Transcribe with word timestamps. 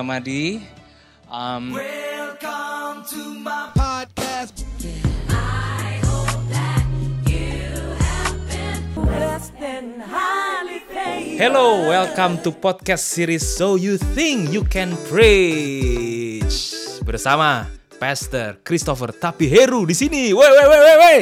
Gamadi. 0.00 0.64
Um, 1.28 1.76
Welcome 1.76 3.04
to 3.12 3.22
my 3.36 3.68
podcast. 3.76 4.64
hello, 11.36 11.84
welcome 11.92 12.40
to 12.40 12.48
podcast 12.48 13.04
series 13.12 13.44
So 13.44 13.76
You 13.76 14.00
Think 14.16 14.48
You 14.48 14.64
Can 14.64 14.96
Preach 15.12 16.72
bersama 17.04 17.68
Pastor 18.00 18.56
Christopher 18.64 19.12
Tapi 19.12 19.52
Heru 19.52 19.84
di 19.84 19.92
sini. 19.92 20.32
Woi, 20.32 20.48
woi, 20.48 20.64
woi, 20.64 20.80
woi, 20.80 20.96
woi. 20.96 21.18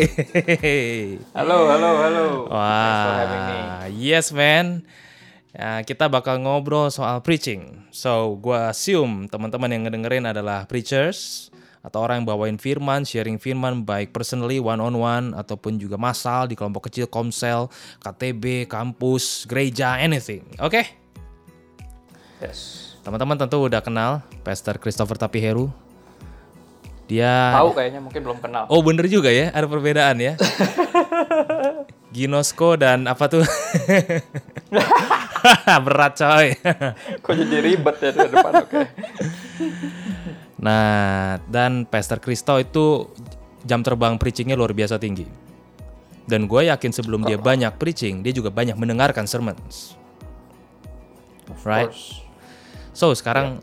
Halo, 1.35 1.67
halo, 1.67 1.91
halo. 1.99 2.27
Wah, 2.47 3.91
yes 3.91 4.31
man. 4.31 4.87
Ya, 5.57 5.81
kita 5.81 6.13
bakal 6.13 6.45
ngobrol 6.45 6.93
soal 6.93 7.25
preaching. 7.25 7.89
So, 7.89 8.37
gua 8.37 8.69
assume 8.69 9.33
teman-teman 9.33 9.73
yang 9.73 9.83
ngedengerin 9.89 10.29
adalah 10.29 10.69
preachers 10.69 11.49
atau 11.81 12.05
orang 12.05 12.21
yang 12.21 12.29
bawain 12.29 12.59
firman, 12.61 13.09
sharing 13.09 13.41
firman 13.41 13.81
baik 13.81 14.13
personally 14.13 14.61
one 14.61 14.83
on 14.83 14.93
one 15.01 15.33
ataupun 15.33 15.81
juga 15.81 15.97
massal 15.97 16.45
di 16.45 16.59
kelompok 16.59 16.93
kecil, 16.93 17.09
komsel, 17.09 17.73
KTB, 18.05 18.69
kampus, 18.69 19.49
gereja, 19.49 19.97
anything. 19.97 20.45
Oke? 20.61 20.85
Yes. 22.45 22.93
Teman-teman 23.01 23.41
tentu 23.41 23.57
udah 23.65 23.81
kenal 23.81 24.21
Pastor 24.45 24.77
Christopher 24.77 25.17
Tapiheru. 25.17 25.73
Dia 27.09 27.57
Tahu 27.57 27.73
kayaknya 27.73 28.05
mungkin 28.05 28.21
belum 28.21 28.39
kenal. 28.45 28.69
Oh 28.69 28.85
bener 28.85 29.09
juga 29.09 29.33
ya, 29.33 29.49
ada 29.57 29.65
perbedaan 29.65 30.21
ya. 30.21 30.37
Ginosko 32.15 32.77
dan 32.77 33.09
apa 33.09 33.33
tuh? 33.33 33.45
Berat 35.87 36.13
coy. 36.17 36.47
Kok 37.25 37.33
jadi 37.35 37.57
ribet 37.61 37.97
ya 38.01 38.11
dari 38.13 38.31
depan? 38.31 38.53
Oke. 38.63 38.83
Nah, 40.59 41.39
dan 41.47 41.87
Pastor 41.87 42.19
Kristo 42.19 42.59
itu 42.59 43.07
jam 43.63 43.79
terbang 43.87 44.19
preachingnya 44.19 44.59
luar 44.59 44.75
biasa 44.75 44.99
tinggi. 44.99 45.23
Dan 46.27 46.51
gue 46.51 46.67
yakin 46.67 46.91
sebelum 46.91 47.23
dia 47.23 47.39
banyak 47.39 47.79
preaching, 47.79 48.27
dia 48.27 48.35
juga 48.35 48.51
banyak 48.51 48.75
mendengarkan 48.75 49.23
sermons. 49.31 49.95
Of 51.47 51.63
Right. 51.63 51.95
course. 51.95 52.27
So 52.91 53.15
sekarang 53.15 53.63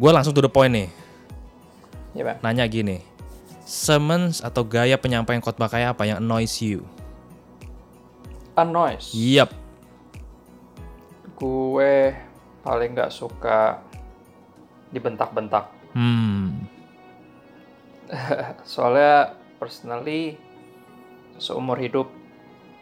gue 0.00 0.10
langsung 0.10 0.32
to 0.32 0.40
the 0.40 0.48
point 0.48 0.72
nih. 0.72 0.88
Bang. 2.16 2.40
Nanya 2.40 2.64
gini, 2.64 3.04
sermons 3.68 4.40
atau 4.40 4.64
gaya 4.64 4.96
penyampaian 4.96 5.44
khotbah 5.44 5.68
kayak 5.68 6.00
apa 6.00 6.08
yang 6.08 6.16
annoys 6.16 6.64
you? 6.64 6.80
A 8.52 8.68
noise. 8.68 9.16
Yep. 9.16 9.50
Gue 11.36 12.12
paling 12.60 12.92
nggak 12.92 13.12
suka 13.12 13.80
dibentak-bentak. 14.92 15.72
Hmm. 15.96 16.68
Soalnya 18.68 19.40
personally 19.56 20.36
seumur 21.40 21.80
hidup 21.80 22.12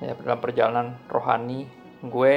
ya 0.03 0.19
dalam 0.19 0.41
perjalanan 0.43 0.87
rohani 1.07 1.71
gue 2.03 2.35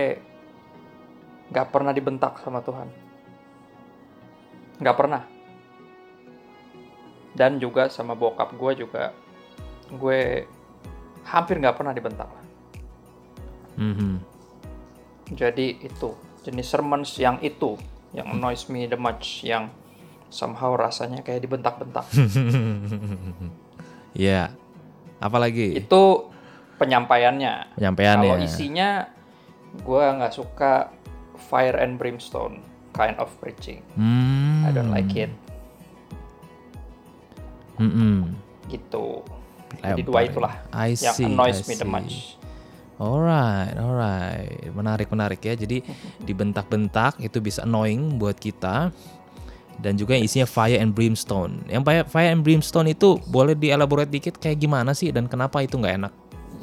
nggak 1.49 1.67
pernah 1.73 1.89
dibentak 1.89 2.37
sama 2.45 2.61
Tuhan. 2.61 2.87
Nggak 4.77 4.97
pernah. 4.97 5.23
Dan 7.33 7.57
juga 7.57 7.89
sama 7.89 8.13
bokap 8.13 8.53
gue 8.53 8.85
juga 8.85 9.09
gue 9.89 10.45
hampir 11.25 11.57
nggak 11.57 11.77
pernah 11.81 11.97
dibentak. 11.97 12.29
Mhm. 13.77 14.11
Jadi 15.33 15.79
itu 15.81 16.09
jenis 16.43 16.67
sermons 16.67 17.15
yang 17.15 17.39
itu 17.39 17.79
yang 18.11 18.29
annoys 18.29 18.69
me 18.69 18.85
the 18.85 18.99
much 18.99 19.41
yang 19.41 19.71
somehow 20.29 20.73
rasanya 20.73 21.21
kayak 21.21 21.43
dibentak-bentak. 21.43 22.05
Ya. 24.13 24.53
Apalagi 25.17 25.73
itu 25.73 26.29
penyampaiannya. 26.77 27.73
penyampaiannya. 27.73 28.29
Kalau 28.29 28.45
isinya 28.45 29.09
gue 29.81 30.03
nggak 30.05 30.33
suka 30.37 30.93
fire 31.49 31.81
and 31.81 31.97
brimstone 31.97 32.61
kind 32.93 33.17
of 33.17 33.33
preaching. 33.41 33.81
Hmm. 33.97 34.61
I 34.61 34.69
don't 34.69 34.93
like 34.93 35.09
it 35.17 35.33
Mm-mm. 37.81 38.37
gitu. 38.69 39.25
Jadi 39.81 40.05
dua 40.05 40.29
itulah 40.29 40.53
I 40.69 40.93
yang 40.93 41.15
see, 41.17 41.25
annoys 41.25 41.65
I 41.65 41.67
me 41.67 41.73
the 41.73 41.81
see. 41.81 41.89
much. 41.89 42.13
Alright, 43.03 43.75
alright, 43.75 44.71
menarik 44.71 45.11
menarik 45.11 45.43
ya. 45.43 45.59
Jadi 45.59 45.83
dibentak-bentak 46.27 47.19
itu 47.19 47.43
bisa 47.43 47.67
annoying 47.67 48.15
buat 48.15 48.39
kita 48.39 48.95
dan 49.83 49.93
juga 49.99 50.15
isinya 50.15 50.47
fire 50.47 50.79
and 50.79 50.95
brimstone. 50.95 51.67
Yang 51.67 51.83
fire- 51.83 52.07
fire 52.07 52.31
and 52.31 52.41
brimstone 52.47 52.87
itu 52.95 53.19
boleh 53.27 53.59
dielaborate 53.59 54.07
dikit 54.07 54.39
kayak 54.39 54.63
gimana 54.63 54.95
sih 54.95 55.11
dan 55.11 55.27
kenapa 55.27 55.59
itu 55.59 55.75
nggak 55.75 55.95
enak? 55.99 56.13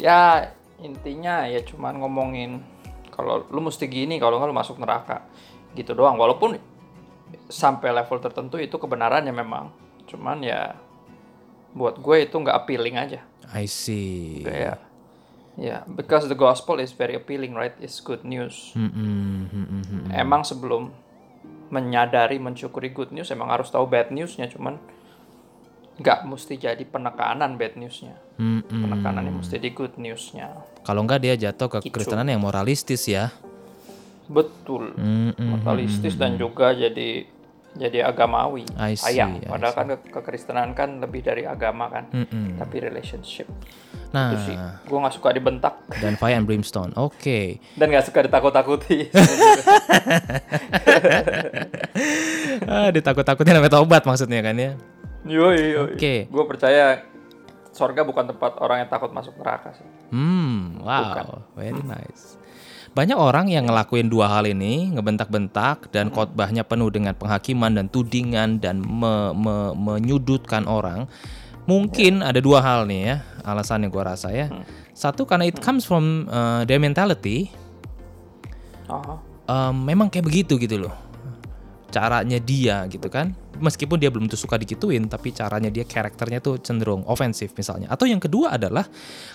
Ya 0.00 0.54
intinya 0.80 1.44
ya 1.44 1.60
cuman 1.60 2.00
ngomongin 2.00 2.64
kalau 3.12 3.44
lu 3.52 3.60
mesti 3.60 3.84
gini 3.84 4.16
kalau 4.16 4.40
nggak 4.40 4.48
lu 4.48 4.56
masuk 4.56 4.80
neraka 4.80 5.28
gitu 5.76 5.92
doang. 5.92 6.16
Walaupun 6.16 6.56
sampai 7.52 7.92
level 7.92 8.16
tertentu 8.22 8.56
itu 8.56 8.80
kebenarannya 8.80 9.34
memang. 9.34 9.68
Cuman 10.08 10.40
ya 10.40 10.78
buat 11.76 12.00
gue 12.00 12.16
itu 12.24 12.34
nggak 12.34 12.56
appealing 12.64 12.96
aja. 12.96 13.20
I 13.50 13.66
see. 13.66 14.46
Kayak 14.46 14.89
ya 15.54 15.82
because 15.88 16.26
the 16.26 16.34
gospel 16.34 16.78
is 16.78 16.90
very 16.90 17.14
appealing 17.14 17.52
right? 17.52 17.74
It's 17.78 17.98
good 17.98 18.22
news. 18.22 18.70
Mm-mm. 18.72 19.50
Emang 20.08 20.42
sebelum 20.42 20.90
menyadari 21.68 22.36
mensyukuri 22.36 22.90
good 22.90 23.10
news 23.10 23.30
emang 23.30 23.48
harus 23.48 23.68
tahu 23.68 23.86
bad 23.86 24.10
newsnya 24.10 24.46
cuman 24.46 24.78
nggak 25.96 26.24
mesti 26.24 26.54
jadi 26.56 26.80
penekanan 26.82 27.54
bad 27.54 27.76
newsnya. 27.76 28.16
Mm-mm. 28.36 28.64
Penekanannya 28.64 29.32
mesti 29.34 29.56
di 29.56 29.70
good 29.70 29.94
newsnya. 29.96 30.48
Kalau 30.80 31.04
nggak 31.04 31.20
dia 31.20 31.34
jatuh 31.38 31.68
ke 31.68 31.78
Gitu. 31.80 31.92
kekristenan 31.92 32.26
yang 32.26 32.40
moralistis 32.40 33.04
ya. 33.04 33.28
Betul. 34.26 34.96
Mm-mm. 34.96 35.60
Moralistis 35.60 36.14
dan 36.14 36.34
juga 36.34 36.72
jadi 36.72 37.26
jadi 37.70 38.02
agamawi. 38.02 38.66
I 38.74 38.96
see, 38.96 39.14
Sayang. 39.14 39.42
I 39.42 39.46
Padahal 39.46 39.74
kan 39.76 39.86
ke- 39.92 40.10
kekristenan 40.10 40.72
kan 40.72 40.98
lebih 40.98 41.20
dari 41.20 41.44
agama 41.44 41.86
kan. 41.86 42.08
Mm-mm. 42.10 42.56
Tapi 42.56 42.76
relationship. 42.80 43.46
Nah, 44.10 44.34
Itu 44.34 44.38
sih. 44.44 44.56
Gue 44.84 44.98
nggak 44.98 45.14
suka 45.14 45.30
dibentak 45.30 45.74
dan 45.96 46.14
fire 46.14 46.34
and 46.34 46.42
brimstone. 46.42 46.90
Oke. 46.94 47.62
dan 47.74 47.86
nggak 47.88 48.04
suka 48.04 48.26
ditakut-takuti. 48.26 49.06
Ah, 52.62 52.88
ditakut-takutin 52.88 53.56
sampai 53.56 53.72
tobat 53.72 54.02
maksudnya 54.04 54.40
kan 54.40 54.54
ya. 54.54 54.72
yoi, 55.22 55.74
yoi. 55.74 55.94
Oke. 55.94 56.14
Gue 56.26 56.44
percaya 56.46 57.02
sorga 57.70 58.02
bukan 58.02 58.26
tempat 58.26 58.58
orang 58.58 58.84
yang 58.84 58.90
takut 58.90 59.10
masuk 59.10 59.34
neraka 59.38 59.74
sih. 59.74 59.86
Hmm, 60.10 60.80
wow, 60.80 61.44
very 61.54 61.80
nice. 61.80 62.36
Banyak 62.90 63.14
orang 63.14 63.46
yang 63.46 63.70
ngelakuin 63.70 64.10
dua 64.10 64.26
hal 64.28 64.44
ini, 64.44 64.90
ngebentak-bentak 64.90 65.94
dan 65.94 66.10
khotbahnya 66.10 66.66
penuh 66.66 66.90
dengan 66.90 67.14
penghakiman 67.14 67.70
dan 67.70 67.86
tudingan 67.86 68.58
dan 68.58 68.82
me- 68.82 69.30
me- 69.30 69.74
menyudutkan 69.76 70.66
orang. 70.66 71.06
Mungkin 71.64 72.24
ada 72.24 72.40
dua 72.40 72.58
hal 72.60 72.88
nih 72.88 73.00
ya, 73.04 73.16
alasannya 73.44 73.88
gua 73.88 74.14
rasa 74.14 74.32
ya. 74.32 74.48
Satu 74.90 75.24
karena 75.24 75.46
it 75.46 75.60
comes 75.60 75.84
from 75.84 76.26
uh, 76.26 76.64
their 76.64 76.80
mentality, 76.80 77.48
Oh. 78.90 79.22
um, 79.46 79.86
memang 79.86 80.10
kayak 80.10 80.26
begitu 80.26 80.58
gitu 80.58 80.82
loh. 80.82 80.94
Caranya 81.90 82.42
dia 82.42 82.86
gitu 82.86 83.06
kan. 83.06 83.34
Meskipun 83.60 84.00
dia 84.00 84.10
belum 84.10 84.26
tuh 84.26 84.38
suka 84.38 84.56
dikituin, 84.56 85.06
tapi 85.06 85.30
caranya 85.30 85.68
dia 85.68 85.84
karakternya 85.84 86.40
tuh 86.40 86.58
cenderung 86.58 87.04
ofensif 87.06 87.54
misalnya. 87.54 87.86
Atau 87.86 88.08
yang 88.08 88.18
kedua 88.18 88.56
adalah 88.56 88.86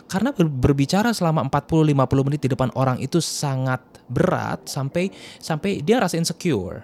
karena 0.10 0.33
ber- 0.33 0.50
berbicara 0.50 1.13
selama 1.16 1.45
40-50 1.48 2.25
menit 2.28 2.42
di 2.42 2.50
depan 2.51 2.74
orang 2.74 2.98
itu 3.00 3.21
sangat 3.21 3.80
berat 4.07 4.66
sampai 4.66 5.07
sampai 5.38 5.80
dia 5.80 6.01
rasa 6.01 6.18
insecure. 6.18 6.83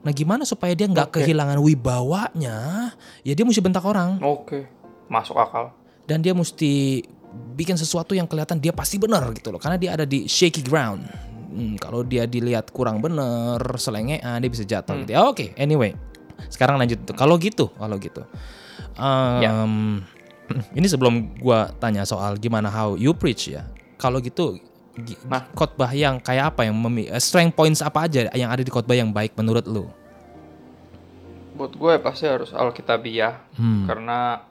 Nah, 0.00 0.12
gimana 0.16 0.48
supaya 0.48 0.72
dia 0.72 0.88
nggak 0.88 1.12
Oke. 1.12 1.20
kehilangan 1.22 1.60
wibawanya? 1.60 2.90
Ya 3.20 3.32
dia 3.36 3.44
mesti 3.44 3.60
bentak 3.60 3.84
orang 3.84 4.16
Oke. 4.20 4.64
Masuk 5.10 5.34
akal. 5.34 5.74
dan 6.06 6.18
dia 6.18 6.30
mesti 6.30 7.02
bikin 7.54 7.74
sesuatu 7.74 8.14
yang 8.14 8.26
kelihatan 8.26 8.56
dia 8.56 8.70
pasti 8.70 8.96
benar 8.96 9.26
gitu 9.30 9.50
loh. 9.50 9.58
Karena 9.58 9.74
dia 9.74 9.94
ada 9.94 10.02
di 10.02 10.24
shaky 10.24 10.58
ground. 10.60 11.06
Hmm, 11.50 11.74
kalau 11.76 12.02
dia 12.02 12.24
dilihat 12.24 12.70
kurang 12.70 12.98
bener 12.98 13.58
selengean 13.74 14.22
dia 14.38 14.46
bisa 14.48 14.62
jatuh 14.62 14.94
gitu 14.98 15.10
ya. 15.10 15.22
Oke 15.24 15.50
anyway. 15.54 15.94
Sekarang 16.46 16.78
lanjut 16.78 17.02
tuh 17.04 17.12
kalau 17.12 17.34
gitu 17.36 17.70
kalau 17.72 17.94
gitu. 17.96 18.22
Em, 18.96 20.02
ini 20.78 20.86
sebelum 20.86 21.14
gua 21.36 21.70
tanya 21.76 22.02
soal 22.02 22.34
gimana 22.36 22.66
how 22.66 22.94
you 22.94 23.10
preach 23.12 23.46
ya. 23.48 23.62
Kalau 23.94 24.18
gitu 24.18 24.58
gi- 24.96 25.20
Nah. 25.24 25.46
khotbah 25.52 25.90
yang 25.90 26.18
kayak 26.18 26.50
apa 26.50 26.66
yang 26.66 26.74
memi- 26.74 27.06
eh, 27.06 27.18
strength 27.18 27.54
points 27.54 27.80
apa 27.80 28.04
aja 28.04 28.26
yang 28.32 28.50
ada 28.50 28.60
di 28.60 28.68
khotbah 28.68 28.94
yang 28.94 29.10
baik 29.10 29.34
menurut 29.34 29.62
lu? 29.64 29.86
Buat 31.52 31.72
gue 31.72 31.94
pasti 32.00 32.24
harus 32.24 32.50
Alkitabiah. 32.50 33.36
Hmm. 33.54 33.84
Karena 33.84 34.42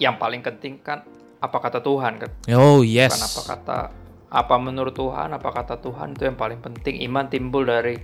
yang 0.00 0.16
paling 0.16 0.40
penting 0.40 0.80
kan 0.80 1.04
apa 1.42 1.58
kata 1.58 1.82
Tuhan 1.82 2.22
kan. 2.22 2.30
oh 2.54 2.86
yes 2.86 3.12
Bukan 3.12 3.24
apa 3.26 3.42
kata 3.56 3.78
apa 4.32 4.54
menurut 4.56 4.96
Tuhan, 4.96 5.28
apa 5.36 5.48
kata 5.52 5.76
Tuhan 5.82 6.16
itu 6.16 6.24
yang 6.24 6.40
paling 6.40 6.64
penting. 6.64 7.04
Iman 7.04 7.28
timbul 7.28 7.68
dari 7.68 8.00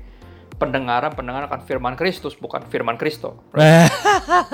pendengaran 0.60 1.16
pendengaran 1.16 1.48
akan 1.48 1.64
firman 1.64 1.94
Kristus 1.96 2.36
bukan 2.36 2.66
firman 2.68 3.00
Kristo. 3.00 3.48
Eh. 3.56 3.88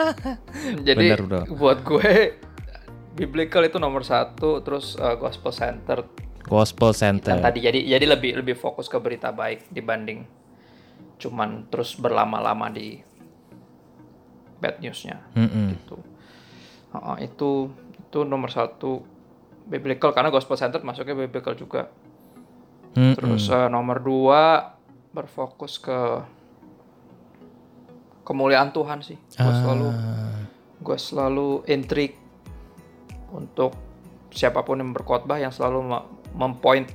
Jadi 0.86 1.06
Bener, 1.16 1.50
buat 1.50 1.82
gue 1.82 2.38
biblical 3.18 3.66
itu 3.66 3.82
nomor 3.82 4.06
satu, 4.06 4.62
terus 4.62 4.94
uh, 5.00 5.18
gospel 5.18 5.50
centered 5.50 6.06
Gospel 6.44 6.92
Center. 6.92 7.40
tadi 7.40 7.64
jadi 7.64 7.96
jadi 7.96 8.04
lebih 8.04 8.36
lebih 8.44 8.52
fokus 8.60 8.84
ke 8.84 9.00
berita 9.00 9.32
baik 9.32 9.64
dibanding 9.72 10.28
cuman 11.16 11.64
terus 11.72 11.96
berlama-lama 11.96 12.68
di 12.68 13.00
bad 14.60 14.76
newsnya 14.76 15.24
Mm-mm. 15.32 15.72
gitu. 15.72 15.96
Uh, 16.94 17.18
itu 17.18 17.74
itu 17.98 18.22
nomor 18.22 18.54
satu 18.54 19.02
biblical 19.66 20.14
karena 20.14 20.30
gospel 20.30 20.54
centered 20.54 20.86
masuknya 20.86 21.18
biblical 21.26 21.58
juga. 21.58 21.90
Mm-mm. 22.94 23.18
Terus 23.18 23.50
uh, 23.50 23.66
nomor 23.66 23.98
dua 23.98 24.72
berfokus 25.10 25.82
ke 25.82 26.22
kemuliaan 28.22 28.70
Tuhan 28.70 29.02
sih. 29.02 29.18
Gue 29.18 29.54
selalu 29.58 29.88
Ah. 29.90 30.46
gue 30.78 30.98
selalu 31.00 31.48
intrik 31.66 32.14
untuk 33.34 33.74
siapa 34.30 34.62
pun 34.62 34.78
yang 34.78 34.94
berkhotbah 34.94 35.42
yang 35.42 35.50
selalu 35.50 35.82
me- 35.82 36.06
mempoint 36.38 36.94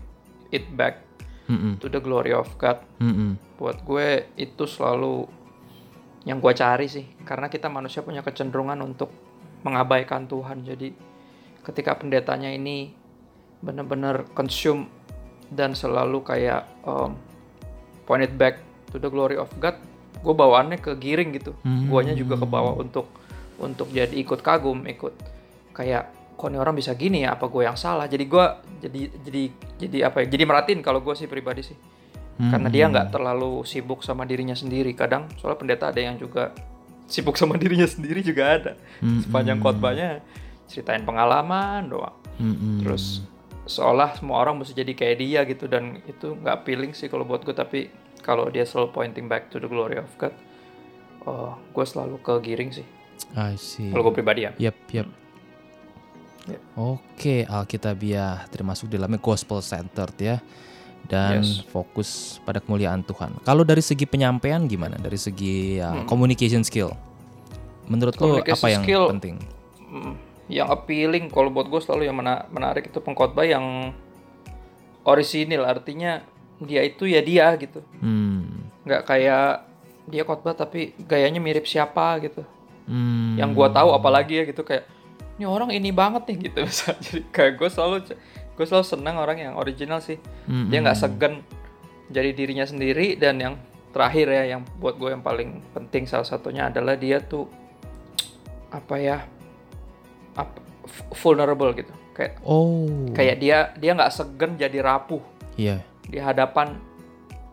it 0.56 0.64
back 0.72 1.04
Mm-mm. 1.52 1.76
to 1.84 1.92
the 1.92 2.00
glory 2.00 2.32
of 2.32 2.48
God. 2.56 2.80
Mm-mm. 3.04 3.36
Buat 3.60 3.84
gue 3.84 4.32
itu 4.40 4.64
selalu 4.64 5.28
yang 6.24 6.40
gue 6.40 6.54
cari 6.56 6.88
sih, 6.88 7.04
karena 7.28 7.52
kita 7.52 7.68
manusia 7.68 8.00
punya 8.00 8.24
kecenderungan 8.24 8.80
untuk 8.80 9.12
mengabaikan 9.66 10.26
Tuhan. 10.26 10.64
Jadi 10.64 10.94
ketika 11.64 11.96
pendetanya 11.98 12.50
ini 12.52 12.92
benar-benar 13.60 14.28
consume 14.32 14.88
dan 15.52 15.76
selalu 15.76 16.24
kayak 16.24 16.64
um, 16.88 17.18
point 18.08 18.24
it 18.24 18.34
back 18.40 18.64
to 18.90 19.02
the 19.02 19.10
glory 19.12 19.36
of 19.36 19.50
God, 19.60 19.76
gue 20.24 20.34
bawaannya 20.34 20.80
ke 20.80 20.96
giring 20.96 21.36
gitu. 21.36 21.54
Guanya 21.90 22.16
juga 22.16 22.40
ke 22.40 22.48
bawah 22.48 22.78
untuk 22.80 23.12
untuk 23.60 23.92
jadi 23.92 24.16
ikut 24.16 24.40
kagum, 24.40 24.88
ikut 24.88 25.14
kayak 25.76 26.16
kok 26.40 26.48
nih 26.48 26.60
orang 26.60 26.76
bisa 26.80 26.96
gini 26.96 27.28
ya? 27.28 27.36
Apa 27.36 27.52
gue 27.52 27.68
yang 27.68 27.76
salah? 27.76 28.08
Jadi 28.08 28.26
gue 28.26 28.46
jadi 28.80 29.02
jadi 29.28 29.44
jadi 29.76 29.98
apa 30.08 30.24
ya? 30.24 30.32
Jadi 30.32 30.44
merhatiin 30.48 30.80
kalau 30.80 31.04
gue 31.04 31.14
sih 31.18 31.28
pribadi 31.28 31.64
sih 31.68 31.78
karena 32.40 32.72
dia 32.72 32.88
nggak 32.88 33.12
terlalu 33.12 33.68
sibuk 33.68 34.00
sama 34.00 34.24
dirinya 34.24 34.56
sendiri 34.56 34.96
kadang 34.96 35.28
soalnya 35.36 35.60
pendeta 35.60 35.92
ada 35.92 36.00
yang 36.00 36.16
juga 36.16 36.56
sibuk 37.10 37.36
sama 37.36 37.58
dirinya 37.58 37.90
sendiri 37.90 38.22
juga 38.22 38.44
ada 38.56 38.74
sepanjang 39.02 39.58
khotbahnya 39.60 40.22
ceritain 40.70 41.02
pengalaman 41.04 41.90
doang 41.90 42.16
Mm-mm. 42.38 42.86
terus 42.86 43.26
seolah 43.66 44.16
semua 44.18 44.42
orang 44.46 44.62
mesti 44.62 44.74
jadi 44.78 44.94
kayak 44.94 45.18
dia 45.18 45.40
gitu 45.46 45.66
dan 45.66 46.00
itu 46.06 46.38
nggak 46.38 46.66
feeling 46.66 46.94
sih 46.94 47.10
kalau 47.10 47.26
buat 47.26 47.42
gue 47.42 47.54
tapi 47.54 47.90
kalau 48.22 48.48
dia 48.50 48.66
selalu 48.66 48.94
pointing 48.94 49.26
back 49.26 49.50
to 49.50 49.58
the 49.58 49.68
glory 49.70 49.98
of 49.98 50.10
God 50.22 50.34
oh, 51.26 51.58
gue 51.74 51.86
selalu 51.86 52.22
ke 52.22 52.34
giring 52.46 52.72
sih 52.72 52.86
I 53.36 53.58
see. 53.60 53.90
kalau 53.90 54.10
gue 54.10 54.14
pribadi 54.16 54.48
ya 54.48 54.52
Yep, 54.58 54.78
yep. 54.96 55.08
Yep. 56.50 56.62
Oke, 56.82 57.46
Alkitabiah 57.46 58.50
termasuk 58.50 58.90
di 58.90 58.98
dalamnya 58.98 59.22
gospel 59.22 59.62
centered 59.62 60.18
ya. 60.18 60.42
Dan 61.10 61.42
Yes. 61.42 61.66
fokus 61.66 62.10
pada 62.40 62.58
kemuliaan 62.58 63.02
Tuhan. 63.02 63.42
Kalau 63.42 63.62
dari 63.62 63.82
segi 63.82 64.06
penyampaian 64.06 64.62
gimana? 64.64 64.94
Dari 64.96 65.18
segi 65.18 65.78
ya, 65.78 66.06
communication 66.06 66.62
skill. 66.62 66.94
Menurut 67.86 68.14
lo 68.16 68.38
Hmm. 68.38 68.46
Apa 68.48 68.68
yang 68.70 68.84
skill. 68.84 69.10
penting? 69.10 69.42
Mm, 69.82 70.14
yang 70.48 70.68
appealing 70.68 71.26
kalau 71.28 71.50
buat 71.50 71.66
gue 71.66 71.78
selalu 71.80 72.06
yang 72.06 72.16
mena- 72.16 72.46
menarik 72.48 72.86
itu 72.86 73.00
pengkhotbah 73.00 73.42
yang 73.44 73.90
orisinil 75.02 75.64
artinya 75.64 76.22
dia 76.60 76.84
itu 76.84 77.06
ya 77.06 77.22
dia 77.22 77.56
gitu 77.56 77.82
Hmm. 77.98 78.70
nggak 78.84 79.02
kayak 79.04 79.66
dia 80.06 80.24
khotbah 80.24 80.54
tapi 80.54 80.94
gayanya 81.00 81.40
mirip 81.40 81.64
siapa 81.64 82.20
gitu 82.20 82.44
Hmm. 82.84 83.34
yang 83.36 83.50
gua 83.52 83.70
tahu 83.70 83.90
apalagi 83.92 84.34
ya 84.36 84.46
gitu 84.46 84.62
kayak 84.62 84.86
ini 85.36 85.46
orang 85.46 85.70
ini 85.72 85.90
banget 85.90 86.26
nih 86.28 86.38
gitu 86.46 86.60
misalnya 86.68 87.00
jadi 87.00 87.22
kayak 87.32 87.54
gue 87.56 87.70
selalu 87.72 87.96
gue 88.60 88.66
selalu 88.66 88.84
senang 88.86 89.16
orang 89.16 89.40
yang 89.40 89.54
original 89.56 89.98
sih 89.98 90.20
Hmm, 90.44 90.68
dia 90.68 90.84
nggak 90.84 91.00
segan 91.00 91.40
jadi 92.08 92.34
dirinya 92.34 92.66
sendiri 92.66 93.16
dan 93.16 93.40
yang 93.40 93.56
terakhir 93.90 94.28
ya 94.28 94.44
yang 94.50 94.68
buat 94.76 94.98
gue 94.98 95.10
yang 95.10 95.22
paling 95.22 95.64
penting 95.72 96.04
salah 96.04 96.28
satunya 96.28 96.68
adalah 96.68 96.94
dia 96.94 97.18
tuh 97.18 97.48
apa 98.70 98.96
ya 98.96 99.18
apa, 100.36 100.60
vulnerable 101.16 101.72
gitu 101.74 101.90
kayak 102.12 102.36
Oh. 102.44 103.08
kayak 103.12 103.36
dia 103.38 103.58
dia 103.74 103.92
nggak 103.94 104.12
segan 104.12 104.54
jadi 104.56 104.78
rapuh 104.80 105.24
Iya. 105.56 105.80
di 106.04 106.18
hadapan 106.18 106.76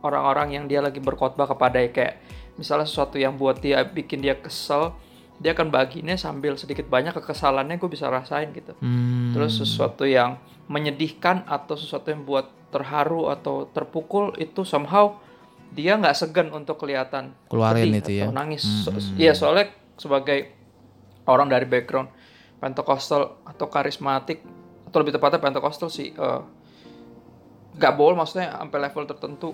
orang-orang 0.00 0.48
yang 0.52 0.64
dia 0.64 0.78
lagi 0.78 0.98
berkhotbah 0.98 1.46
kepada 1.46 1.78
kayak 1.84 2.18
misalnya 2.54 2.84
sesuatu 2.84 3.16
yang 3.16 3.34
buat 3.34 3.58
dia 3.58 3.82
bikin 3.82 4.18
dia 4.18 4.34
kesel 4.34 4.92
dia 5.36 5.52
akan 5.52 5.68
baginya 5.68 6.16
sambil 6.16 6.56
sedikit 6.56 6.86
banyak 6.86 7.12
kekesalannya 7.12 7.76
gue 7.76 7.86
bisa 7.86 8.08
rasain 8.08 8.48
gitu 8.50 8.72
Hmm. 8.76 9.32
terus 9.32 9.56
sesuatu 9.56 10.02
yang 10.02 10.40
menyedihkan 10.66 11.46
atau 11.46 11.78
sesuatu 11.78 12.10
yang 12.10 12.26
buat 12.26 12.50
terharu 12.74 13.30
atau 13.30 13.70
terpukul 13.70 14.34
itu 14.36 14.66
somehow 14.66 15.14
dia 15.70 15.94
nggak 15.98 16.16
segan 16.16 16.48
untuk 16.50 16.82
kelihatan 16.82 17.34
Keluarin 17.50 17.94
itu 17.94 18.22
atau 18.22 18.30
ya. 18.30 18.34
nangis. 18.34 18.62
So- 18.62 18.94
iya 19.18 19.32
soalnya 19.32 19.70
sebagai 19.96 20.50
orang 21.26 21.50
dari 21.50 21.66
background 21.66 22.10
Pentecostal 22.58 23.42
atau 23.46 23.66
karismatik 23.70 24.42
atau 24.90 24.98
lebih 25.02 25.14
tepatnya 25.14 25.42
Pentecostal 25.42 25.90
sih 25.90 26.10
eh, 26.14 26.40
nggak 27.76 27.94
boleh 27.94 28.16
maksudnya 28.16 28.56
sampai 28.56 28.78
level 28.88 29.04
tertentu 29.04 29.50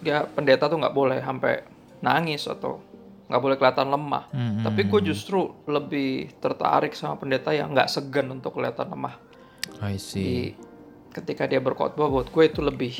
ya 0.00 0.24
pendeta 0.24 0.70
tuh 0.70 0.78
nggak 0.80 0.94
boleh 0.96 1.18
sampai 1.20 1.66
nangis 2.00 2.48
atau 2.48 2.80
nggak 3.28 3.42
boleh 3.42 3.56
kelihatan 3.60 3.88
lemah. 3.94 4.24
Hmm, 4.34 4.66
tapi 4.66 4.90
gue 4.90 5.00
justru 5.06 5.54
lebih 5.70 6.34
tertarik 6.42 6.98
sama 6.98 7.14
pendeta 7.14 7.54
yang 7.54 7.70
nggak 7.70 7.86
segan 7.86 8.26
untuk 8.32 8.58
kelihatan 8.58 8.90
lemah 8.90 9.29
I 9.78 9.94
di 9.94 9.98
see. 9.98 10.52
ketika 11.10 11.44
dia 11.44 11.58
berkhotbah 11.58 12.06
buat 12.06 12.28
gue 12.28 12.44
itu 12.44 12.60
lebih 12.60 12.94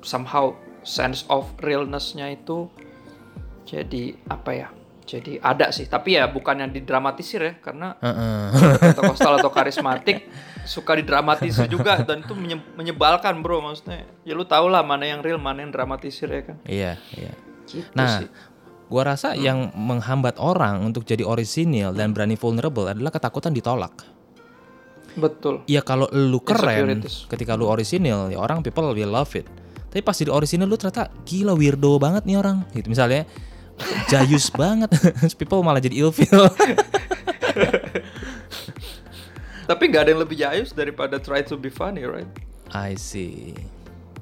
somehow 0.00 0.52
sense 0.80 1.26
of 1.26 1.50
realness-nya 1.58 2.30
itu 2.30 2.70
jadi 3.64 4.16
apa 4.24 4.50
ya 4.52 4.68
jadi 5.04 5.40
ada 5.40 5.68
sih 5.68 5.84
tapi 5.84 6.14
ya 6.14 6.28
bukan 6.28 6.60
yang 6.60 6.70
didramatisir 6.70 7.40
ya 7.40 7.52
karena 7.58 7.96
Heeh. 7.98 8.76
Pentecostal 8.78 9.36
atau 9.36 9.48
karismatik 9.48 10.28
suka 10.62 10.92
didramatisir 10.94 11.64
juga 11.66 11.96
dan 11.98 12.20
itu 12.20 12.32
menye- 12.32 12.60
menyebalkan 12.76 13.40
bro 13.40 13.58
maksudnya 13.58 14.04
ya 14.22 14.32
lu 14.32 14.44
tau 14.44 14.68
lah 14.68 14.84
mana 14.84 15.08
yang 15.08 15.20
real 15.20 15.40
mana 15.40 15.64
yang 15.64 15.72
dramatisir 15.72 16.28
ya 16.28 16.42
kan 16.44 16.56
Iya, 16.62 16.92
iya. 17.16 17.32
gitu 17.66 17.88
Nah, 17.92 18.20
sih 18.20 18.28
gua 18.88 19.02
rasa 19.06 19.32
yang 19.32 19.72
menghambat 19.72 20.36
orang 20.36 20.80
untuk 20.82 21.04
jadi 21.04 21.20
orisinil 21.20 21.92
dan 21.92 22.12
berani 22.12 22.36
vulnerable 22.36 22.88
adalah 22.88 23.12
ketakutan 23.12 23.52
ditolak. 23.52 23.92
Betul 25.16 25.64
Iya 25.64 25.80
kalau 25.80 26.10
lu 26.12 26.42
keren 26.44 27.00
ketika 27.30 27.56
lu 27.56 27.64
orisinil 27.70 28.34
ya 28.34 28.38
orang 28.38 28.60
people 28.60 28.92
will 28.92 29.08
love 29.08 29.32
it. 29.38 29.48
Tapi 29.88 30.04
pas 30.04 30.12
jadi 30.12 30.28
orisinil 30.28 30.68
lu 30.68 30.76
ternyata 30.76 31.08
gila 31.24 31.56
weirdo 31.56 31.96
banget 31.96 32.28
nih 32.28 32.36
orang. 32.36 32.66
Gitu 32.76 32.92
misalnya 32.92 33.24
jayus 34.12 34.52
banget. 34.60 34.92
people 35.40 35.64
malah 35.64 35.80
jadi 35.80 35.96
ilfeel. 36.04 36.50
tapi 39.68 39.92
nggak 39.92 40.02
ada 40.08 40.10
yang 40.16 40.22
lebih 40.24 40.36
jayus 40.40 40.72
daripada 40.72 41.20
try 41.20 41.44
to 41.44 41.60
be 41.60 41.68
funny 41.68 42.08
right 42.08 42.28
I 42.72 42.96
see. 42.96 43.52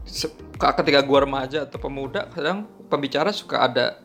Se- 0.07 0.31
ketika 0.59 1.02
gua 1.02 1.23
remaja 1.26 1.66
atau 1.66 1.78
pemuda 1.78 2.26
kadang 2.31 2.66
pembicara 2.90 3.31
suka 3.35 3.62
ada 3.66 3.99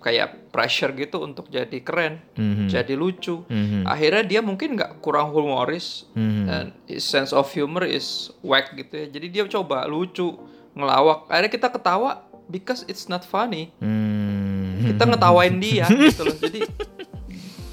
kayak 0.00 0.48
pressure 0.48 0.90
gitu 0.92 1.20
untuk 1.20 1.46
jadi 1.46 1.76
keren 1.80 2.24
Mhm. 2.32 2.66
jadi 2.68 2.94
lucu 2.94 3.44
Mhm. 3.44 3.84
akhirnya 3.84 4.24
dia 4.24 4.40
mungkin 4.40 4.72
nggak 4.72 4.98
kurang 4.98 5.28
humoris 5.30 6.08
Mhm. 6.12 6.44
dan 6.44 6.64
his 6.84 7.04
sense 7.04 7.30
of 7.30 7.44
humor 7.50 7.84
is 7.84 8.32
whack 8.40 8.72
gitu 8.72 8.96
ya 8.96 9.06
jadi 9.08 9.26
dia 9.28 9.42
coba 9.46 9.84
lucu 9.84 10.40
ngelawak 10.72 11.28
akhirnya 11.28 11.52
kita 11.52 11.68
ketawa 11.68 12.10
because 12.46 12.82
it's 12.86 13.06
not 13.06 13.20
funny 13.22 13.68
Hmm. 13.78 14.88
kita 14.88 15.04
ngetawain 15.04 15.60
dia 15.62 15.84
gitu 15.86 16.24
loh 16.24 16.34
jadi 16.34 16.64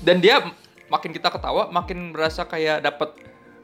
dan 0.02 0.20
dia 0.20 0.44
makin 0.88 1.12
kita 1.12 1.28
ketawa 1.30 1.68
makin 1.70 2.12
berasa 2.12 2.44
kayak 2.44 2.80
dapat 2.82 3.12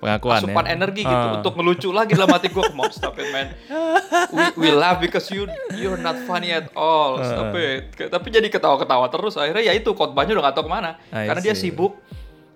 Pengakuan 0.04 0.36
asupan 0.38 0.66
ya. 0.66 0.72
energi 0.74 1.02
gitu 1.02 1.16
Ah. 1.26 1.36
untuk 1.36 1.54
ngelucu 1.54 1.90
lagi 1.90 2.12
dalam 2.12 2.28
hati 2.28 2.48
gue 2.48 2.60
on 2.62 2.92
stop 2.92 3.16
it 3.16 3.32
man. 3.32 3.56
We, 4.30 4.44
we 4.58 4.70
laugh 4.70 5.00
because 5.00 5.26
you 5.28 5.48
you're 5.74 5.98
not 5.98 6.20
funny 6.22 6.52
at 6.52 6.68
all. 6.74 7.16
Ah. 7.16 7.24
stop 7.24 7.56
it. 7.56 7.96
Tapi 7.96 8.28
jadi 8.28 8.46
ketawa-ketawa 8.46 9.08
terus. 9.08 9.34
Akhirnya 9.34 9.64
ya 9.64 9.74
itu 9.74 9.90
khotbahnya 9.90 10.36
udah 10.36 10.44
gak 10.46 10.56
tahu 10.56 10.68
ke 10.68 10.74
mana. 10.74 11.00
I 11.10 11.26
karena 11.26 11.42
dia 11.42 11.54
see. 11.54 11.72
sibuk 11.72 11.96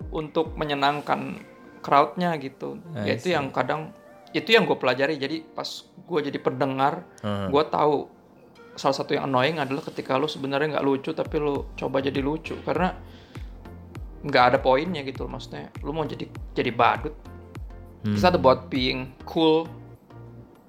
untuk 0.10 0.54
menyenangkan 0.54 1.40
crowdnya 1.80 2.36
gitu. 2.38 2.84
I 2.94 3.06
ya 3.06 3.14
itu 3.16 3.28
yang 3.30 3.48
kadang 3.50 3.96
itu 4.30 4.50
yang 4.50 4.64
gue 4.64 4.76
pelajari. 4.76 5.16
Jadi 5.16 5.48
pas 5.48 5.66
gue 5.82 6.20
jadi 6.22 6.38
pendengar 6.38 7.08
Hmm. 7.20 7.48
gue 7.48 7.64
tahu 7.66 8.12
salah 8.74 8.94
satu 8.94 9.12
yang 9.12 9.26
annoying 9.26 9.58
adalah 9.58 9.82
ketika 9.84 10.16
lu 10.16 10.28
sebenarnya 10.28 10.76
nggak 10.76 10.86
lucu 10.86 11.10
tapi 11.12 11.36
lu 11.38 11.64
coba 11.74 11.98
jadi 11.98 12.20
lucu. 12.20 12.60
Karena 12.62 12.92
nggak 14.20 14.44
ada 14.46 14.58
poinnya 14.58 15.02
gitu 15.02 15.26
maksudnya. 15.26 15.72
Lu 15.80 15.90
mau 15.90 16.04
jadi 16.04 16.26
jadi 16.52 16.70
badut 16.70 17.14
it's 18.04 18.22
not 18.22 18.34
about 18.34 18.68
being 18.68 19.10
cool 19.24 19.66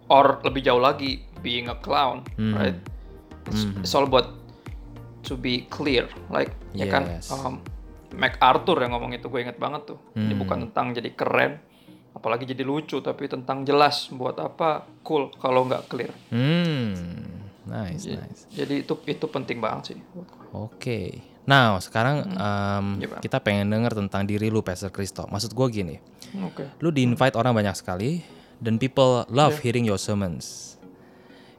or 0.07 0.41
lebih 0.41 0.63
jauh 0.63 0.79
lagi 0.79 1.21
being 1.39 1.67
a 1.67 1.77
clown 1.77 2.25
Hmm. 2.35 2.53
right 2.53 2.79
it's, 3.45 3.63
it's 3.79 3.93
all 3.93 4.05
about 4.05 4.33
to 5.21 5.35
be 5.35 5.69
clear 5.69 6.09
like 6.29 6.51
ya 6.73 6.87
kan 6.87 7.05
Yes. 7.07 7.29
um, 7.29 7.61
MacArthur 8.11 8.81
yang 8.81 8.93
ngomong 8.93 9.13
itu 9.13 9.27
gue 9.27 9.41
inget 9.43 9.57
banget 9.57 9.85
tuh 9.87 9.99
ini 10.15 10.33
Hmm. 10.33 10.41
bukan 10.41 10.59
tentang 10.67 10.87
jadi 10.93 11.11
keren 11.13 11.61
apalagi 12.11 12.45
jadi 12.45 12.63
lucu 12.63 12.99
tapi 12.99 13.27
tentang 13.27 13.63
jelas 13.63 14.09
buat 14.11 14.35
apa 14.37 14.89
cool 15.03 15.31
kalau 15.33 15.63
nggak 15.65 15.87
clear 15.87 16.11
Hmm, 16.29 17.45
nice, 17.65 18.09
nice. 18.09 18.49
jadi 18.49 18.83
itu 18.83 18.97
itu 19.05 19.27
penting 19.27 19.61
banget 19.61 19.95
sih 19.95 19.99
Oke. 20.51 21.21
Nah, 21.49 21.81
sekarang 21.81 22.29
em, 22.29 22.87
Gimana? 23.01 23.21
kita 23.25 23.41
pengen 23.41 23.73
denger 23.73 23.97
tentang 23.97 24.23
diri 24.23 24.47
lu, 24.47 24.61
Pastor 24.61 24.93
Kristo. 24.93 25.25
Maksud 25.25 25.51
gue 25.51 25.67
gini, 25.73 25.97
oke 26.39 26.77
lu 26.79 26.93
di 26.93 27.01
invite 27.01 27.33
orang 27.33 27.57
banyak 27.57 27.73
sekali 27.73 28.21
dan 28.61 28.77
people 28.77 29.25
love 29.29 29.57
hearing 29.59 29.83
your 29.83 29.97
sermons. 29.97 30.77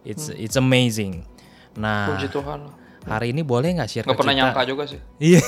It's 0.02 0.30
it's 0.30 0.54
amazing. 0.54 1.26
Nah, 1.74 2.14
puji 2.14 2.30
Tuhan 2.30 2.70
hari 3.02 3.32
ini 3.32 3.42
boleh 3.42 3.74
nggak 3.74 3.90
share 3.90 4.06
ke 4.06 4.14
pernah 4.14 4.30
kita? 4.30 4.42
nyangka 4.46 4.62
juga 4.64 4.84
sih 4.86 5.00
Iya. 5.18 5.42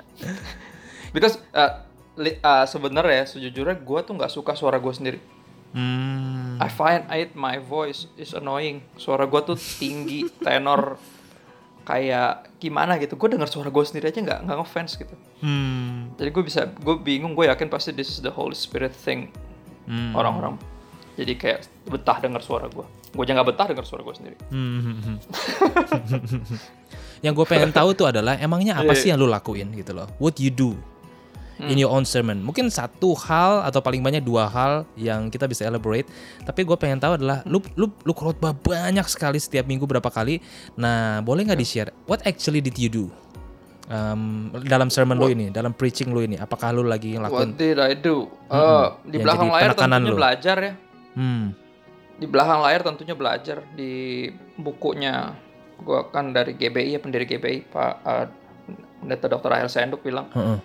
because 1.14 1.38
uh, 1.52 1.86
li- 2.14 2.38
uh, 2.38 2.64
sebenarnya 2.64 3.24
sejujurnya 3.26 3.78
gue 3.78 4.00
tuh 4.02 4.12
nggak 4.12 4.28
suka 4.28 4.52
suara 4.52 4.76
gue 4.76 4.92
sendiri 4.92 5.20
Hmm. 5.68 6.56
I 6.56 6.66
find 6.66 7.04
it 7.12 7.36
my 7.36 7.60
voice 7.60 8.08
is 8.16 8.32
annoying. 8.32 8.80
Suara 8.96 9.28
gue 9.28 9.36
tuh 9.44 9.52
tinggi, 9.52 10.24
tenor 10.40 10.96
kayak 11.88 12.52
gimana 12.60 13.00
gitu. 13.00 13.16
Gue 13.16 13.32
denger 13.32 13.48
suara 13.48 13.72
gue 13.72 13.80
sendiri 13.80 14.12
aja 14.12 14.20
nggak 14.20 14.38
nggak 14.44 14.56
ngefans 14.60 14.92
gitu. 14.94 15.14
Hmm. 15.40 16.12
Jadi 16.20 16.28
gue 16.28 16.44
bisa, 16.44 16.68
gue 16.68 16.96
bingung. 17.00 17.32
Gue 17.32 17.48
yakin 17.48 17.66
pasti 17.66 17.96
this 17.96 18.12
is 18.12 18.20
the 18.20 18.28
Holy 18.28 18.52
Spirit 18.52 18.92
thing 18.92 19.32
Hmm. 19.88 20.12
orang-orang. 20.12 20.60
Jadi 21.16 21.32
kayak 21.34 21.58
betah 21.88 22.20
denger 22.20 22.44
suara 22.44 22.68
gue. 22.68 22.84
Gue 23.08 23.22
aja 23.24 23.32
nggak 23.32 23.48
betah 23.48 23.66
denger 23.72 23.84
suara 23.88 24.04
gue 24.04 24.14
sendiri. 24.14 24.36
Hmm. 24.52 25.16
yang 27.24 27.32
gue 27.32 27.46
pengen 27.48 27.72
tahu 27.72 27.96
tuh 27.96 28.06
adalah 28.06 28.36
emangnya 28.36 28.78
apa 28.78 28.92
Iya. 28.92 29.00
sih 29.00 29.08
yang 29.08 29.18
lu 29.18 29.26
lakuin 29.26 29.72
gitu 29.72 29.90
loh? 29.90 30.06
What 30.20 30.36
you 30.38 30.52
do 30.52 30.76
in 31.58 31.74
your 31.74 31.90
own 31.90 32.06
sermon? 32.06 32.38
Mungkin 32.40 32.70
satu 32.70 33.18
hal 33.18 33.66
atau 33.66 33.82
paling 33.82 33.98
banyak 33.98 34.22
dua 34.22 34.46
hal 34.46 34.86
yang 34.94 35.26
kita 35.26 35.50
bisa 35.50 35.66
elaborate. 35.66 36.06
Tapi 36.42 36.62
gue 36.62 36.76
pengen 36.78 37.02
tahu 37.02 37.18
adalah 37.18 37.42
lu 37.42 37.58
lu 37.74 37.90
lu 38.06 38.12
khotbah 38.14 38.54
banyak 38.54 39.04
sekali 39.10 39.42
setiap 39.42 39.66
minggu 39.66 39.82
berapa 39.84 40.06
kali. 40.06 40.38
Nah 40.78 41.18
boleh 41.20 41.42
nggak 41.42 41.58
di 41.58 41.66
share? 41.66 41.90
What 42.06 42.22
actually 42.22 42.62
did 42.62 42.78
you 42.78 42.86
do? 42.86 43.04
Um, 43.88 44.52
dalam 44.68 44.92
sermon 44.92 45.16
lu 45.16 45.32
ini, 45.32 45.48
dalam 45.48 45.72
preaching 45.72 46.12
lu 46.12 46.20
ini, 46.20 46.36
apakah 46.36 46.76
lu 46.76 46.84
lagi 46.84 47.16
ngelakuin? 47.16 47.56
What 47.56 47.56
did 47.56 47.80
I 47.80 47.96
do? 47.96 48.28
Eh, 48.52 48.86
di 49.08 49.16
belakang 49.16 49.48
layar 49.48 49.72
tentunya 49.72 50.12
lu. 50.12 50.18
belajar 50.20 50.56
ya. 50.60 50.72
Hmm, 51.16 51.56
Di 52.20 52.26
belakang 52.28 52.60
layar 52.60 52.84
tentunya 52.84 53.16
belajar 53.16 53.64
di 53.72 54.28
bukunya. 54.60 55.32
Gue 55.80 56.04
kan 56.12 56.36
dari 56.36 56.52
GBI 56.52 56.94
ya 56.94 57.00
pendiri 57.00 57.24
GBI 57.24 57.64
Pak 57.72 57.92
uh, 58.04 58.26
Pendeta 59.00 59.30
Dr. 59.30 59.48
Rahel 59.48 59.70
Senduk 59.72 60.04
bilang 60.04 60.28
heeh. 60.36 60.58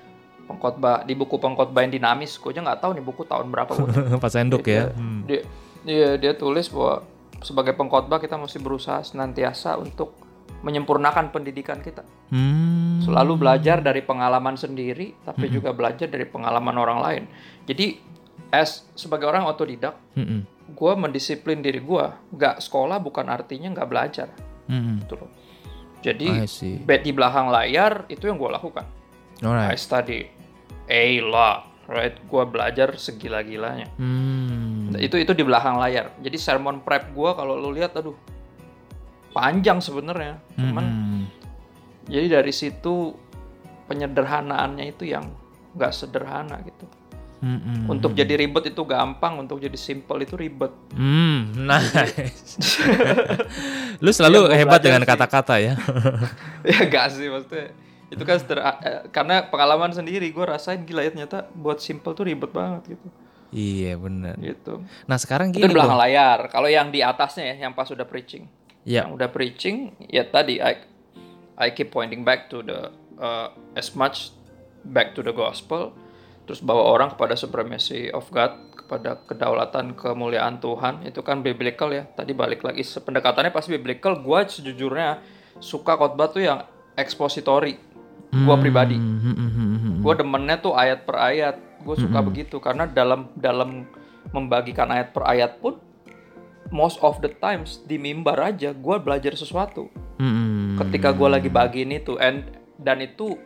Pengkhotbah 0.43 1.03
di 1.03 1.13
buku 1.13 1.39
pengkhotbah 1.39 1.81
yang 1.87 1.93
dinamis 1.93 2.35
gue 2.35 2.51
aja 2.51 2.61
nggak 2.61 2.79
tahu 2.83 2.91
nih 2.95 3.05
buku 3.05 3.23
tahun 3.23 3.47
berapa 3.49 3.71
gue 3.73 4.17
Pak 4.23 4.31
Senduk 4.31 4.65
ya. 4.67 4.91
Hmm. 4.91 5.23
dia, 5.23 5.41
dia 5.83 6.19
dia 6.19 6.33
tulis 6.35 6.67
bahwa 6.67 7.03
sebagai 7.39 7.73
pengkhotbah 7.73 8.19
kita 8.19 8.35
mesti 8.35 8.59
berusaha 8.59 9.03
senantiasa 9.03 9.75
untuk 9.75 10.15
menyempurnakan 10.63 11.31
pendidikan 11.31 11.79
kita 11.79 12.03
Hmm. 12.33 12.97
selalu 13.05 13.45
belajar 13.45 13.77
dari 13.77 14.01
pengalaman 14.01 14.57
sendiri 14.57 15.13
tapi 15.21 15.53
juga 15.53 15.69
belajar 15.69 16.09
dari 16.09 16.25
pengalaman 16.25 16.73
orang 16.73 16.99
lain 17.03 17.23
jadi 17.69 17.99
as 18.49 18.89
sebagai 18.97 19.29
orang 19.29 19.45
otodidak 19.45 19.93
Mm-mm. 20.17 20.41
gue 20.73 20.91
mendisiplin 20.97 21.61
diri 21.61 21.77
gue 21.77 22.05
nggak 22.33 22.57
sekolah 22.57 22.97
bukan 22.97 23.29
artinya 23.29 23.69
nggak 23.69 23.85
belajar 23.85 24.27
Mm-mm. 24.65 25.05
gitu 25.05 25.13
loh 25.21 25.29
jadi 26.01 26.41
di 26.81 27.11
belakang 27.13 27.53
layar 27.53 28.09
itu 28.09 28.25
yang 28.25 28.41
gue 28.41 28.49
lakukan 28.49 28.85
I 29.43 29.75
Alright. 29.75 29.79
study 29.79 30.19
a 30.87 31.03
lot, 31.23 31.67
right? 31.91 32.15
Gua 32.31 32.47
belajar 32.47 32.95
segila-gilanya. 32.95 33.91
Hmm. 33.99 34.95
Itu 34.95 35.19
itu 35.19 35.35
di 35.35 35.43
belakang 35.43 35.79
layar. 35.79 36.15
Jadi 36.23 36.37
sermon 36.39 36.79
prep 36.79 37.11
gua 37.11 37.35
kalau 37.35 37.59
lu 37.59 37.75
lihat, 37.75 37.95
aduh, 37.99 38.15
panjang 39.35 39.83
sebenarnya. 39.83 40.39
Cuman 40.55 40.85
Mm-mm. 40.85 41.21
jadi 42.07 42.39
dari 42.39 42.53
situ 42.53 43.17
penyederhanaannya 43.89 44.85
itu 44.95 45.09
yang 45.11 45.27
nggak 45.75 45.91
sederhana 45.91 46.61
gitu. 46.63 46.85
Mm-mm. 47.43 47.91
Untuk 47.91 48.15
jadi 48.15 48.39
ribet 48.39 48.71
itu 48.71 48.87
gampang, 48.87 49.43
untuk 49.43 49.59
jadi 49.59 49.75
simple 49.75 50.23
itu 50.23 50.39
ribet. 50.39 50.71
Hmm, 50.95 51.51
nice. 51.67 52.55
Lu 54.03 54.15
selalu 54.15 54.47
gua 54.47 54.55
hebat 54.55 54.79
dengan 54.79 55.03
kata-kata 55.03 55.59
ya. 55.59 55.75
ya 56.71 56.79
gak 56.87 57.11
sih 57.11 57.27
maksudnya. 57.27 57.75
Itu 58.13 58.23
kan 58.23 58.37
seder- 58.37 58.61
eh, 58.61 59.01
karena 59.09 59.49
pengalaman 59.49 59.89
sendiri 59.89 60.29
gue 60.29 60.45
rasain 60.45 60.85
gila 60.85 61.01
ya 61.01 61.09
ternyata 61.11 61.49
buat 61.51 61.81
simple 61.81 62.13
tuh 62.13 62.29
ribet 62.29 62.53
banget 62.53 62.97
gitu. 62.97 63.07
iya 63.53 63.93
benar. 63.97 64.33
Gitu. 64.41 64.81
Nah 65.05 65.17
sekarang 65.21 65.53
Itu 65.53 65.61
gini 65.61 65.69
di 65.69 65.77
belakang 65.77 65.97
Bro. 65.97 66.03
layar. 66.05 66.39
Kalau 66.49 66.65
yang 66.65 66.89
di 66.89 67.05
atasnya 67.05 67.53
ya, 67.53 67.69
yang 67.69 67.73
pas 67.77 67.85
udah 67.89 68.05
preaching. 68.05 68.49
Ya. 68.81 69.05
Yang 69.05 69.11
udah 69.21 69.29
preaching, 69.29 69.75
ya 70.09 70.25
tadi 70.25 70.57
I 70.57 70.81
I 71.53 71.69
keep 71.69 71.93
pointing 71.93 72.25
back 72.25 72.49
to 72.49 72.65
the 72.65 72.89
uh, 73.21 73.53
as 73.77 73.93
much 73.93 74.33
back 74.81 75.13
to 75.13 75.21
the 75.21 75.29
gospel, 75.31 75.93
terus 76.49 76.65
bawa 76.65 76.81
orang 76.97 77.13
kepada 77.13 77.37
supremacy 77.37 78.09
of 78.09 78.25
God, 78.33 78.57
kepada 78.73 79.21
kedaulatan 79.29 79.93
kemuliaan 79.93 80.57
Tuhan. 80.57 81.05
Itu 81.05 81.21
kan 81.21 81.45
biblical 81.45 81.93
ya. 81.93 82.09
Tadi 82.09 82.33
balik 82.33 82.65
lagi 82.65 82.81
pendekatannya 82.81 83.53
pasti 83.53 83.69
biblical. 83.77 84.17
Gua 84.19 84.43
sejujurnya 84.49 85.21
suka 85.61 85.93
khotbah 85.93 86.33
tuh 86.33 86.41
yang 86.41 86.59
expository. 86.97 87.92
Gua 88.41 88.57
pribadi. 88.57 88.97
Hmm, 88.97 89.21
hmm, 89.21 89.35
hmm, 89.37 89.51
hmm. 89.53 89.95
Gue 90.01 90.13
demennya 90.17 90.57
tuh 90.57 90.73
ayat 90.73 91.05
per 91.05 91.17
ayat. 91.21 91.55
Gue 91.85 91.95
suka 91.99 92.19
begitu 92.25 92.57
karena 92.57 92.89
dalam 92.89 93.29
dalam 93.37 93.85
membagikan 94.33 94.89
ayat 94.89 95.13
per 95.13 95.29
ayat 95.29 95.61
pun 95.61 95.77
most 96.73 96.97
of 97.05 97.21
the 97.21 97.29
times 97.29 97.85
di 97.85 98.01
mimbar 98.01 98.41
aja 98.41 98.73
gue 98.73 98.95
belajar 98.97 99.37
sesuatu. 99.37 99.93
Hmm, 100.17 100.79
Ketika 100.81 101.13
gue 101.13 101.29
lagi 101.29 101.49
bagiin 101.53 101.93
itu 101.93 102.17
and 102.17 102.49
dan 102.81 103.05
itu 103.05 103.37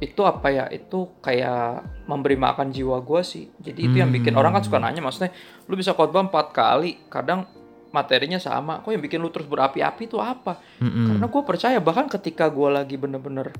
itu 0.00 0.20
apa 0.24 0.48
ya? 0.48 0.64
Itu 0.72 1.12
kayak 1.20 1.84
memberi 2.08 2.40
makan 2.40 2.72
jiwa 2.72 3.04
gue 3.04 3.20
sih. 3.20 3.52
Jadi 3.60 3.80
itu 3.92 3.96
yang 4.00 4.08
bikin 4.08 4.32
orang 4.34 4.56
kan 4.56 4.64
suka 4.64 4.80
nanya 4.80 5.04
maksudnya 5.04 5.30
lu 5.68 5.76
bisa 5.76 5.92
khotbah 5.92 6.24
empat 6.24 6.56
kali, 6.56 6.96
kadang 7.12 7.44
materinya 7.92 8.40
sama. 8.40 8.80
Kok 8.80 8.90
yang 8.90 9.04
bikin 9.04 9.20
lu 9.20 9.28
terus 9.28 9.46
berapi-api 9.46 10.08
itu 10.08 10.18
apa? 10.18 10.58
hmm, 10.80 11.06
Karena 11.12 11.26
gue 11.28 11.42
percaya 11.44 11.78
bahkan 11.78 12.08
ketika 12.08 12.48
gue 12.48 12.68
lagi 12.72 12.96
bener-bener 12.98 13.52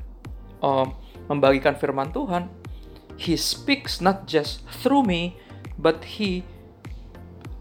um, 0.64 0.96
membagikan 1.28 1.76
firman 1.76 2.10
Tuhan, 2.10 2.48
He 3.20 3.36
speaks 3.36 4.00
not 4.00 4.24
just 4.24 4.64
through 4.82 5.04
me, 5.04 5.36
but 5.76 6.16
He 6.18 6.42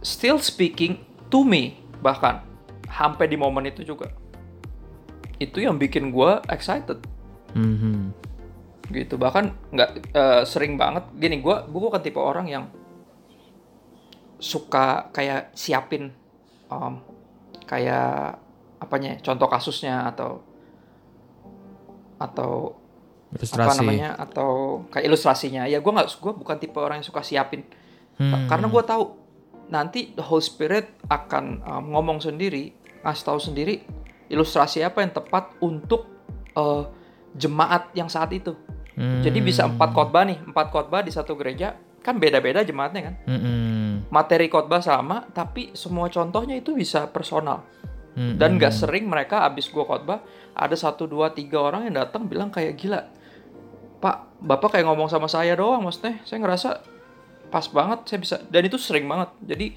still 0.02 0.40
speaking 0.42 1.04
to 1.30 1.44
me 1.46 1.84
bahkan 2.02 2.42
sampai 2.88 3.30
di 3.30 3.38
momen 3.38 3.68
itu 3.70 3.86
juga. 3.86 4.10
Itu 5.38 5.62
yang 5.62 5.78
bikin 5.78 6.10
gue 6.10 6.32
excited 6.50 7.04
hmm, 7.56 7.78
hmm. 7.78 8.04
gitu 8.92 9.16
bahkan 9.20 9.56
nggak 9.72 9.90
eh, 10.12 10.44
sering 10.48 10.76
banget 10.76 11.08
gini 11.16 11.40
gue 11.40 11.56
gue 11.68 11.82
bukan 11.82 12.02
tipe 12.02 12.20
orang 12.20 12.48
yang 12.48 12.66
suka 14.42 15.14
kayak 15.14 15.54
siapin 15.54 16.12
um, 16.72 17.04
kayak 17.68 18.40
apanya 18.80 19.14
ya, 19.14 19.22
contoh 19.22 19.46
kasusnya 19.46 20.10
atau 20.10 20.42
atau 22.18 22.78
apa 23.32 23.40
Ilustrasi. 23.40 23.80
namanya 23.80 24.10
atau 24.20 24.50
kayak 24.92 25.06
ilustrasinya 25.08 25.64
ya 25.64 25.80
gue 25.80 25.88
nggak 25.88 26.10
gue 26.14 26.34
bukan 26.36 26.58
tipe 26.58 26.78
orang 26.78 27.00
yang 27.00 27.08
suka 27.08 27.22
siapin 27.22 27.64
Hmm. 28.12 28.46
karena 28.46 28.68
gue 28.68 28.84
tahu 28.84 29.04
nanti 29.72 30.14
the 30.14 30.22
Holy 30.22 30.44
Spirit 30.44 30.94
akan 31.08 31.64
um, 31.64 31.84
ngomong 31.90 32.20
sendiri 32.20 32.70
ngasih 33.02 33.24
tahu 33.24 33.40
sendiri 33.40 33.82
ilustrasi 34.28 34.84
apa 34.84 35.02
yang 35.02 35.10
tepat 35.10 35.58
untuk 35.58 36.06
uh, 36.54 36.86
jemaat 37.34 37.90
yang 37.94 38.06
saat 38.06 38.30
itu 38.32 38.54
Hmm. 38.92 39.24
jadi 39.24 39.40
bisa 39.40 39.64
empat 39.64 39.90
khotbah 39.90 40.22
nih 40.22 40.44
empat 40.44 40.68
khotbah 40.70 41.00
di 41.00 41.10
satu 41.10 41.34
gereja 41.34 41.74
kan 42.04 42.20
beda-beda 42.20 42.60
jemaatnya 42.62 43.02
kan 43.10 43.16
Hmm, 43.24 43.42
hmm, 44.02 44.10
materi 44.10 44.50
khotbah 44.50 44.82
sama 44.82 45.30
tapi 45.30 45.72
semua 45.78 46.10
contohnya 46.10 46.58
itu 46.58 46.74
bisa 46.74 47.06
personal. 47.10 47.62
Hmm, 48.12 48.36
dan 48.36 48.60
nggak 48.60 48.76
sering 48.76 49.08
mereka 49.08 49.48
abis 49.48 49.72
gua 49.72 49.88
khotbah 49.88 50.20
ada 50.52 50.76
satu 50.76 51.08
dua 51.08 51.32
tiga 51.32 51.64
orang 51.64 51.88
yang 51.88 51.96
datang 52.04 52.28
bilang 52.28 52.52
kayak 52.52 52.76
gila 52.76 53.08
pak 54.02 54.36
bapak 54.42 54.76
kayak 54.76 54.90
ngomong 54.90 55.08
sama 55.08 55.30
saya 55.30 55.54
doang 55.54 55.86
maksudnya. 55.86 56.20
Saya 56.26 56.42
ngerasa 56.42 56.70
pas 57.54 57.66
banget 57.70 58.00
saya 58.10 58.20
bisa. 58.20 58.36
Dan 58.50 58.66
itu 58.66 58.82
sering 58.82 59.06
banget. 59.06 59.30
Jadi 59.46 59.68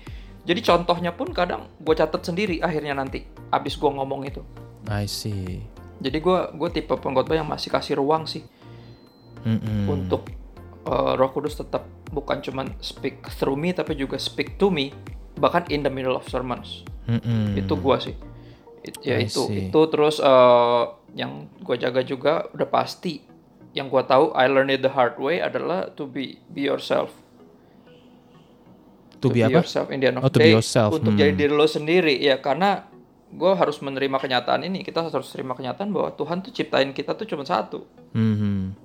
jadi 0.45 0.61
contohnya 0.61 1.13
pun 1.13 1.33
kadang 1.33 1.73
gue 1.81 1.95
catat 1.97 2.21
sendiri 2.21 2.61
akhirnya 2.61 2.97
nanti 2.97 3.25
abis 3.53 3.77
gua 3.77 3.93
ngomong 4.01 4.25
itu. 4.25 4.41
I 4.89 5.09
see. 5.09 5.65
jadi 6.03 6.21
gua 6.21 6.53
gue 6.53 6.69
tipe 6.75 6.93
pengkhotbah 6.93 7.39
yang 7.39 7.49
masih 7.49 7.73
kasih 7.73 8.01
ruang 8.01 8.29
sih. 8.29 8.45
Hmm, 9.45 9.61
hmm. 9.61 9.87
untuk 9.93 10.25
uh, 10.85 11.13
Roh 11.15 11.31
Kudus 11.31 11.55
tetap 11.55 11.83
bukan 12.09 12.41
cuman 12.41 12.73
speak 12.79 13.25
through 13.33 13.55
me 13.55 13.71
tapi 13.71 13.95
juga 13.95 14.17
speak 14.17 14.55
to 14.55 14.69
me 14.69 14.95
bahkan 15.35 15.67
in 15.69 15.81
the 15.81 15.91
middle 15.91 16.15
of 16.15 16.25
sermons 16.25 16.83
Hmm, 17.05 17.21
hmm. 17.21 17.61
itu 17.61 17.75
gua 17.75 17.99
sih 17.99 18.17
It- 18.81 19.01
ya 19.03 19.17
I 19.17 19.25
itu 19.25 19.45
see. 19.45 19.69
itu 19.69 19.81
terus 19.89 20.17
eh, 20.17 20.83
yang 21.15 21.47
gue 21.59 21.77
jaga 21.77 22.01
juga 22.01 22.49
udah 22.51 22.65
pasti 22.65 23.21
yang 23.71 23.87
gue 23.87 24.01
tahu 24.03 24.33
I 24.33 24.47
learned 24.47 24.71
it 24.71 24.81
the 24.81 24.89
hard 24.89 25.17
way 25.17 25.37
adalah 25.39 25.89
to 25.91 26.05
be 26.05 26.41
be 26.47 26.63
yourself 26.63 27.13
To 29.21 29.29
be 29.29 29.41
apa? 29.41 29.57
yourself 29.59 29.89
in 29.89 29.99
the 29.99 30.07
end 30.07 30.17
of 30.17 30.23
Oh, 30.23 30.29
to 30.29 30.37
be 30.37 30.49
day, 30.49 30.53
yourself, 30.53 30.93
untuk 30.93 31.13
hmm. 31.13 31.19
jadi 31.19 31.33
diri 31.35 31.53
lo 31.53 31.65
sendiri 31.65 32.13
ya 32.15 32.37
karena 32.39 32.85
gue 33.31 33.53
harus 33.53 33.81
menerima 33.81 34.17
kenyataan 34.17 34.63
ini 34.63 34.81
kita 34.81 35.01
harus 35.03 35.29
terima 35.29 35.53
kenyataan 35.53 35.89
bahwa 35.89 36.13
Tuhan 36.13 36.41
tuh 36.41 36.53
ciptain 36.53 36.93
kita 36.93 37.13
tuh 37.13 37.25
cuma 37.25 37.43
satu 37.43 37.89
Mhm. 38.13 38.84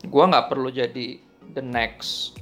Gue 0.00 0.24
nggak 0.24 0.46
perlu 0.46 0.68
jadi 0.68 1.18
the 1.50 1.64
next 1.64 2.38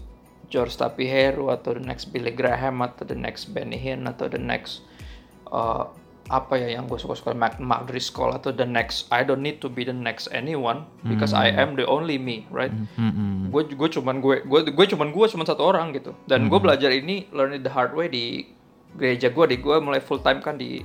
George 0.46 0.74
Tapihero 0.74 1.50
atau 1.50 1.74
the 1.74 1.82
next 1.82 2.10
Billy 2.10 2.30
Graham 2.30 2.80
atau 2.80 3.02
the 3.02 3.16
next 3.16 3.50
Benny 3.50 3.76
Hinn 3.76 4.04
atau 4.04 4.26
the 4.26 4.38
next 4.38 4.84
uh, 5.48 5.90
apa 6.26 6.58
ya 6.58 6.74
yang 6.74 6.90
gue 6.90 6.98
suka-suka 6.98 7.30
Mark, 7.32 7.62
Mark 7.62 7.86
Driscoll 7.86 8.34
atau 8.34 8.50
the 8.50 8.66
next 8.66 9.06
I 9.14 9.22
don't 9.22 9.38
need 9.40 9.62
to 9.62 9.70
be 9.70 9.86
the 9.86 9.94
next 9.94 10.26
anyone 10.34 10.82
because 11.02 11.30
I 11.30 11.54
Hmm. 11.54 11.62
am 11.62 11.70
the 11.74 11.86
only 11.86 12.18
me 12.18 12.50
right 12.50 12.74
Mhm. 12.98 13.54
gue 13.54 13.62
gue 13.70 13.88
cuman 13.88 14.18
gue 14.18 14.42
gue 14.42 14.60
gue 14.66 14.86
cuman 14.86 15.14
gue 15.14 15.26
cuman 15.26 15.46
satu 15.46 15.62
orang 15.62 15.94
gitu 15.94 16.18
dan 16.26 16.46
Hmm. 16.46 16.50
gue 16.50 16.58
belajar 16.58 16.90
ini 16.90 17.30
learn 17.30 17.54
it 17.54 17.62
the 17.62 17.70
hard 17.70 17.94
way 17.94 18.10
di 18.10 18.42
gereja 18.98 19.30
gue 19.30 19.44
di 19.46 19.56
gue 19.56 19.76
mulai 19.78 20.02
full 20.02 20.18
time 20.18 20.42
kan 20.42 20.58
di 20.58 20.82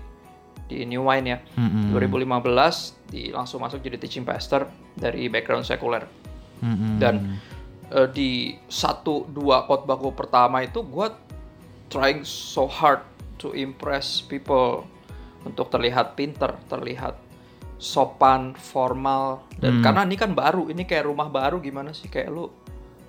di 0.69 0.85
New 0.85 1.03
Wine 1.03 1.25
ya 1.25 1.37
Mhm. 1.57 1.89
2015 1.89 2.93
di 3.09 3.33
langsung 3.33 3.59
masuk 3.59 3.81
jadi 3.81 3.97
teaching 3.97 4.23
pastor 4.23 4.69
dari 4.93 5.25
background 5.25 5.65
sekuler 5.65 6.05
Mhm. 6.61 6.97
dan 6.97 7.15
eh, 7.89 8.07
di 8.07 8.29
satu 8.65 9.27
dua 9.27 9.65
khotbah 9.65 9.97
gue 9.97 10.13
pertama 10.13 10.61
itu 10.61 10.79
gue 10.79 11.07
trying 11.89 12.23
so 12.23 12.63
hard 12.65 13.03
to 13.35 13.51
impress 13.51 14.21
people 14.21 14.87
untuk 15.43 15.67
terlihat 15.67 16.15
pinter 16.15 16.55
terlihat 16.65 17.17
sopan 17.75 18.53
formal 18.53 19.41
dan 19.57 19.81
karena 19.81 20.05
ini 20.05 20.13
kan 20.13 20.31
baru 20.31 20.69
ini 20.69 20.85
kayak 20.85 21.09
rumah 21.09 21.27
baru 21.27 21.57
gimana 21.57 21.91
sih 21.91 22.07
kayak 22.07 22.29
lu 22.29 22.45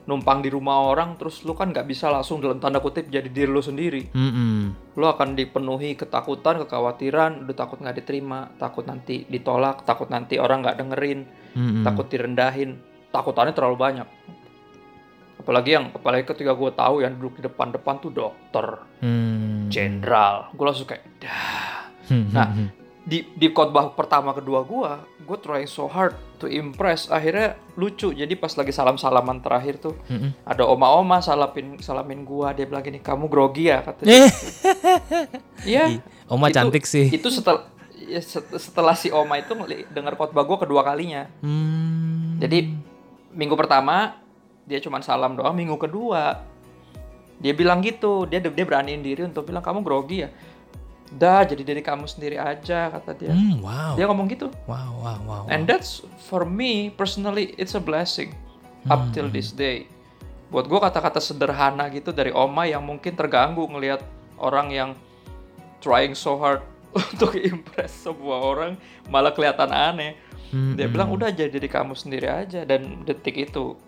numpang 0.02 0.42
di 0.42 0.50
rumah 0.50 0.82
orang 0.82 1.14
terus 1.14 1.44
lu 1.44 1.52
kan 1.52 1.70
nggak 1.70 1.86
bisa 1.86 2.10
langsung 2.10 2.42
dalam 2.42 2.58
tanda 2.58 2.82
kutip 2.82 3.06
jadi 3.06 3.28
diri 3.28 3.46
lu 3.46 3.62
sendiri 3.62 4.10
Mhm. 4.10 4.96
lu 4.96 5.06
akan 5.06 5.38
dipenuhi 5.38 5.94
ketakutan 5.94 6.58
kekhawatiran 6.58 7.44
udah 7.44 7.54
takut 7.54 7.78
nggak 7.78 8.02
diterima 8.02 8.50
takut 8.58 8.82
nanti 8.82 9.28
ditolak 9.28 9.86
takut 9.86 10.10
nanti 10.10 10.40
orang 10.40 10.64
nggak 10.64 10.78
dengerin 10.80 11.20
Mhm. 11.54 11.84
takut 11.86 12.10
direndahin 12.10 12.80
takutannya 13.12 13.52
terlalu 13.52 13.76
banyak 13.78 14.08
apalagi 15.36 15.70
yang 15.72 15.90
apalagi 15.90 16.24
ketika 16.24 16.52
gue 16.52 16.70
tahu 16.70 16.94
yang 17.00 17.12
duduk 17.12 17.34
di 17.36 17.42
depan-depan 17.42 17.94
tuh 17.98 18.10
dokter 18.10 18.66
Hmm. 18.98 19.66
jenderal 19.68 20.50
gue 20.50 20.64
langsung 20.64 20.86
kayak 20.86 21.02
dah 21.18 21.90
Hmm. 22.04 22.30
nah 22.30 22.46
di 23.02 23.26
di 23.28 23.50
khotbah 23.50 23.90
pertama 23.90 24.30
kedua 24.30 24.62
gue 24.62 24.90
gue 25.20 25.38
trying 25.38 25.66
so 25.66 25.84
hard 25.84 26.14
to 26.36 26.46
impress 26.46 27.06
akhirnya 27.08 27.58
lucu 27.74 28.10
jadi 28.12 28.30
pas 28.32 28.52
lagi 28.52 28.70
salam 28.70 28.94
salaman 28.94 29.38
terakhir 29.38 29.76
tuh 29.76 29.98
Mhm. 30.04 30.46
ada 30.46 30.62
oma-oma 30.64 31.18
salapin 31.18 31.74
salamin 31.76 32.22
gue 32.22 32.46
dia 32.52 32.64
bilang 32.64 32.80
gini 32.80 32.98
kamu 32.98 33.26
grogi 33.26 33.66
ya 33.66 33.82
kata 33.82 34.00
dia 34.00 34.14
Eh, 34.16 34.30
iya 35.74 35.84
Oma 36.28 36.48
Itu- 36.48 36.54
cantik 36.56 36.84
sih. 36.84 37.10
itu 37.10 37.26
setelah 37.28 37.66
ya, 38.00 38.20
set- 38.20 38.54
setelah 38.56 38.94
si 38.94 39.10
oma 39.10 39.34
itu 39.36 39.50
dengar 39.90 40.14
khotbah 40.14 40.44
gue 40.44 40.58
kedua 40.60 40.82
kalinya 40.82 41.26
Hmm. 41.40 42.38
Jadi 42.38 42.78
minggu 43.32 43.56
pertama 43.58 44.20
dia 44.62 44.78
cuma 44.78 45.02
salam 45.02 45.34
doang, 45.34 45.56
minggu 45.56 45.74
kedua 45.76 46.52
dia 47.42 47.50
bilang 47.50 47.82
gitu, 47.82 48.22
dia 48.30 48.38
dia 48.38 48.62
beraniin 48.62 49.02
diri 49.02 49.26
untuk 49.26 49.50
bilang 49.50 49.66
kamu 49.66 49.82
grogi 49.82 50.22
ya. 50.22 50.30
Dah 51.12 51.42
jadi 51.44 51.60
diri 51.66 51.82
kamu 51.82 52.06
sendiri 52.06 52.38
aja 52.38 52.88
kata 52.88 53.12
dia. 53.18 53.34
Hmm, 53.34 53.58
wow. 53.58 53.98
Dia 53.98 54.06
ngomong 54.06 54.30
gitu. 54.30 54.48
Wow, 54.70 55.02
wow, 55.02 55.18
wow. 55.26 55.42
And 55.50 55.66
that's 55.66 56.06
for 56.30 56.46
me 56.46 56.94
personally 56.94 57.58
it's 57.58 57.74
a 57.74 57.82
blessing 57.82 58.32
up 58.86 59.02
till 59.10 59.26
this 59.26 59.50
day. 59.50 59.90
Buat 60.54 60.70
gue 60.70 60.78
kata-kata 60.78 61.18
sederhana 61.18 61.90
gitu 61.90 62.14
dari 62.14 62.30
oma 62.30 62.62
yang 62.64 62.86
mungkin 62.86 63.18
terganggu 63.18 63.66
ngelihat 63.66 64.06
orang 64.38 64.70
yang 64.70 64.90
trying 65.82 66.14
so 66.14 66.38
hard 66.38 66.62
untuk 66.94 67.34
impress 67.34 68.06
sebuah 68.06 68.38
orang 68.38 68.72
malah 69.10 69.34
kelihatan 69.34 69.68
aneh. 69.74 70.14
Hmm, 70.48 70.74
Dia 70.74 70.86
bilang 70.86 71.08
udah 71.08 71.28
jadi 71.28 71.48
diri 71.48 71.64
kamu 71.64 71.94
sendiri 71.94 72.26
aja 72.26 72.62
dan 72.62 73.04
detik 73.04 73.38
itu 73.38 73.78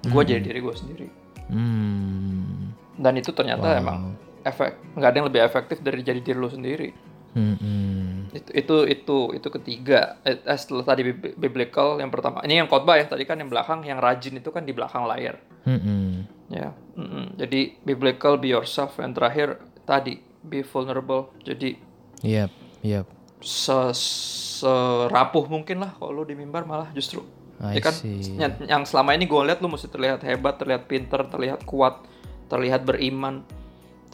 gue 0.00 0.22
jadi 0.22 0.42
diri 0.42 0.58
gue 0.58 0.74
sendiri. 0.74 1.08
Hmm. 1.48 2.72
Dan 2.94 3.14
itu 3.14 3.30
ternyata 3.30 3.68
Wow. 3.68 3.80
emang 3.80 3.98
efek 4.42 4.70
nggak 4.94 5.08
ada 5.08 5.16
yang 5.16 5.28
lebih 5.28 5.42
efektif 5.42 5.78
dari 5.78 6.00
jadi 6.00 6.18
diri 6.18 6.36
lo 6.36 6.48
sendiri. 6.48 6.90
Hmm, 7.30 7.54
hmm. 7.54 8.08
Itu 8.32 8.50
itu 8.52 8.76
itu 8.86 9.16
itu 9.34 9.48
ketiga. 9.50 10.18
Eh, 10.22 10.36
eh, 10.36 10.58
setelah 10.58 10.84
tadi 10.84 11.02
bib- 11.04 11.36
biblical 11.36 11.96
yang 11.96 12.08
pertama. 12.08 12.40
Ini 12.42 12.60
yang 12.60 12.68
khotbah 12.68 12.96
ya 12.96 13.06
tadi 13.06 13.22
kan 13.22 13.36
yang 13.36 13.48
belakang 13.48 13.84
yang 13.84 13.96
rajin 13.96 14.36
itu 14.36 14.48
kan 14.48 14.62
di 14.62 14.72
belakang 14.72 15.04
layar. 15.04 15.36
Hmm, 15.62 15.78
hmm. 15.78 16.08
Ya. 16.48 16.72
mm-mm. 16.94 17.36
Jadi 17.36 17.76
biblical 17.82 18.36
be 18.36 18.48
yourself 18.48 18.96
yang 18.96 19.12
terakhir 19.12 19.56
tadi 19.84 20.16
be 20.40 20.60
vulnerable. 20.62 21.28
Jadi 21.40 21.76
Yep, 22.18 22.50
yep. 22.82 23.06
Se 23.42 23.78
serapuh 24.58 25.46
mungkin 25.46 25.82
lah 25.86 25.94
kalau 25.94 26.22
lu 26.22 26.22
di 26.26 26.34
mimbar 26.34 26.66
malah 26.66 26.90
justru. 26.90 27.22
I 27.58 27.78
ya 27.78 27.82
kan? 27.82 27.94
see. 27.94 28.38
yang, 28.38 28.54
yang 28.62 28.82
selama 28.86 29.18
ini 29.18 29.26
gue 29.26 29.38
lihat 29.42 29.58
lu 29.58 29.66
mesti 29.66 29.90
terlihat 29.90 30.22
hebat 30.22 30.62
terlihat 30.62 30.86
pinter 30.86 31.26
terlihat 31.26 31.66
kuat 31.66 32.06
terlihat 32.46 32.86
beriman 32.86 33.42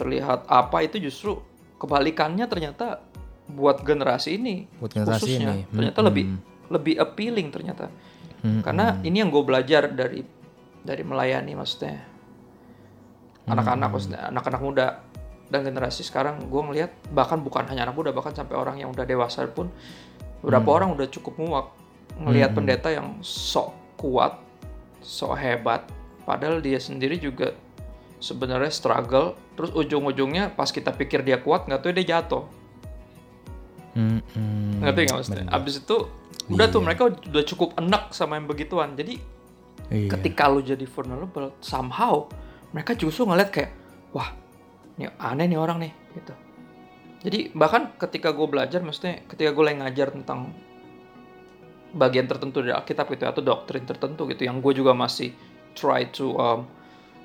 terlihat 0.00 0.48
apa 0.48 0.80
itu 0.80 0.96
justru 0.96 1.44
kebalikannya 1.76 2.48
ternyata 2.48 3.04
buat 3.44 3.84
generasi 3.84 4.40
ini 4.40 4.64
Buat 4.80 4.96
generasi 4.96 5.28
khususnya. 5.28 5.60
ini. 5.60 5.68
ternyata 5.68 6.00
Mm-mm. 6.00 6.08
lebih 6.08 6.24
lebih 6.72 6.94
appealing 6.96 7.48
ternyata. 7.52 7.92
Hmm, 8.40 8.64
karena 8.64 8.96
ini 9.04 9.20
yang 9.20 9.28
gue 9.28 9.44
belajar 9.44 9.92
dari 9.92 10.24
dari 10.80 11.02
melayani 11.04 11.52
maksudnya. 11.52 12.00
Anak-anak 13.44 13.88
maksudnya 13.92 14.20
anak-anak 14.32 14.60
muda 14.64 14.87
dan 15.52 15.61
generasi 15.64 16.02
sekarang 16.04 16.48
gue 16.48 16.62
ngelihat 16.62 16.90
bahkan 17.12 17.40
bukan 17.40 17.68
hanya 17.68 17.88
anak 17.88 17.96
muda 17.96 18.11
bahkan 18.11 18.33
sampai 18.33 18.57
orang 18.57 18.80
yang 18.80 18.90
udah 18.90 19.04
dewasa 19.04 19.44
pun 19.48 19.68
beberapa 20.40 20.68
orang 20.72 20.92
udah 20.92 21.09
cukup 21.09 21.37
muak 21.40 21.66
ngelihat 22.20 22.52
pendeta 22.57 22.88
yang 22.92 23.18
sok 23.24 23.74
kuat 23.98 24.38
sok 25.04 25.37
hebat. 25.37 25.85
Padahal 26.24 26.64
dia 26.64 26.80
sendiri 26.80 27.20
juga 27.20 27.52
sebenarnya 28.16 28.72
struggle 28.72 29.37
terus 29.52 29.68
ujung-ujungnya 29.76 30.57
pas 30.57 30.72
kita 30.72 30.88
pikir 30.96 31.20
dia 31.20 31.37
kuat 31.37 31.68
nggak 31.68 31.80
tahu 31.85 31.92
dia 31.92 32.16
jatuh. 32.16 32.44
Hmm, 33.94 34.24
hmm. 34.35 34.80
ngerti 34.80 35.00
nggak 35.07 35.16
maksudnya? 35.20 35.46
Abis 35.52 35.85
itu 35.85 35.96
udah 36.48 36.66
tuh 36.72 36.80
mereka 36.80 37.12
udah 37.12 37.44
cukup 37.44 37.76
enak 37.76 38.16
sama 38.16 38.40
yang 38.40 38.48
begituan. 38.48 38.96
Jadi 38.96 39.35
Iya. 39.92 40.09
ketika 40.16 40.48
lu 40.48 40.64
jadi 40.64 40.85
vulnerable 40.88 41.52
somehow 41.61 42.24
mereka 42.72 42.96
justru 42.96 43.28
ngeliat 43.28 43.52
kayak 43.52 43.70
wah 44.16 44.33
ini 44.96 45.11
aneh 45.18 45.46
nih 45.50 45.59
orang 45.59 45.78
nih 45.83 45.92
gitu 46.14 46.35
jadi 47.24 47.38
bahkan 47.57 47.96
ketika 47.96 48.30
gue 48.37 48.46
belajar 48.46 48.80
maksudnya 48.85 49.24
ketika 49.26 49.50
gue 49.50 49.64
lagi 49.64 49.78
ngajar 49.80 50.09
tentang 50.12 50.52
bagian 51.94 52.26
tertentu 52.26 52.59
dari 52.61 52.74
Alkitab 52.74 53.07
gitu 53.14 53.24
atau 53.24 53.42
doktrin 53.42 53.87
tertentu 53.87 54.26
gitu 54.26 54.42
yang 54.46 54.59
gue 54.59 54.72
juga 54.74 54.92
masih 54.92 55.30
try 55.78 56.11
to 56.11 56.35
um, 56.35 56.66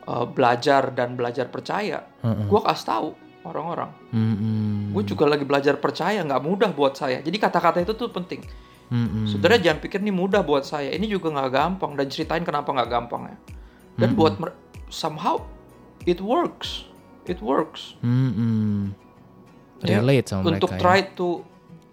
uh, 0.05 0.25
belajar 0.29 0.93
dan 0.93 1.17
belajar 1.17 1.49
percaya 1.49 2.05
Heeh. 2.21 2.45
gue 2.45 2.59
kasih 2.61 2.85
tahu 2.85 3.09
orang-orang 3.45 3.89
Hmm, 4.13 4.35
hmm. 4.35 4.79
gue 4.93 5.03
juga 5.09 5.25
lagi 5.25 5.45
belajar 5.45 5.77
percaya 5.81 6.21
nggak 6.21 6.43
mudah 6.43 6.69
buat 6.73 6.93
saya 6.93 7.21
jadi 7.25 7.37
kata-kata 7.37 7.81
itu 7.81 7.93
tuh 7.97 8.09
penting 8.13 8.41
Hmm, 8.89 9.05
hmm. 9.05 9.25
Saudara 9.29 9.61
jangan 9.61 9.85
pikir 9.85 10.01
ini 10.01 10.09
mudah 10.09 10.41
buat 10.41 10.65
saya. 10.65 10.89
Ini 10.89 11.05
juga 11.05 11.29
nggak 11.29 11.49
gampang 11.53 11.93
dan 11.93 12.09
ceritain 12.09 12.41
kenapa 12.41 12.73
nggak 12.73 12.89
gampang 12.89 13.29
ya. 13.29 13.37
Dan 14.01 14.17
buat 14.17 14.41
mer- 14.41 14.57
somehow 14.89 15.45
it 16.09 16.17
works, 16.17 16.88
it 17.27 17.39
works. 17.41 17.97
Hmm, 17.99 18.31
hmm. 18.31 18.79
Ya, 19.83 20.03
Relate 20.03 20.27
sama 20.27 20.43
Untuk 20.51 20.75
mereka. 20.75 20.83
try 20.83 20.99
to, 21.15 21.43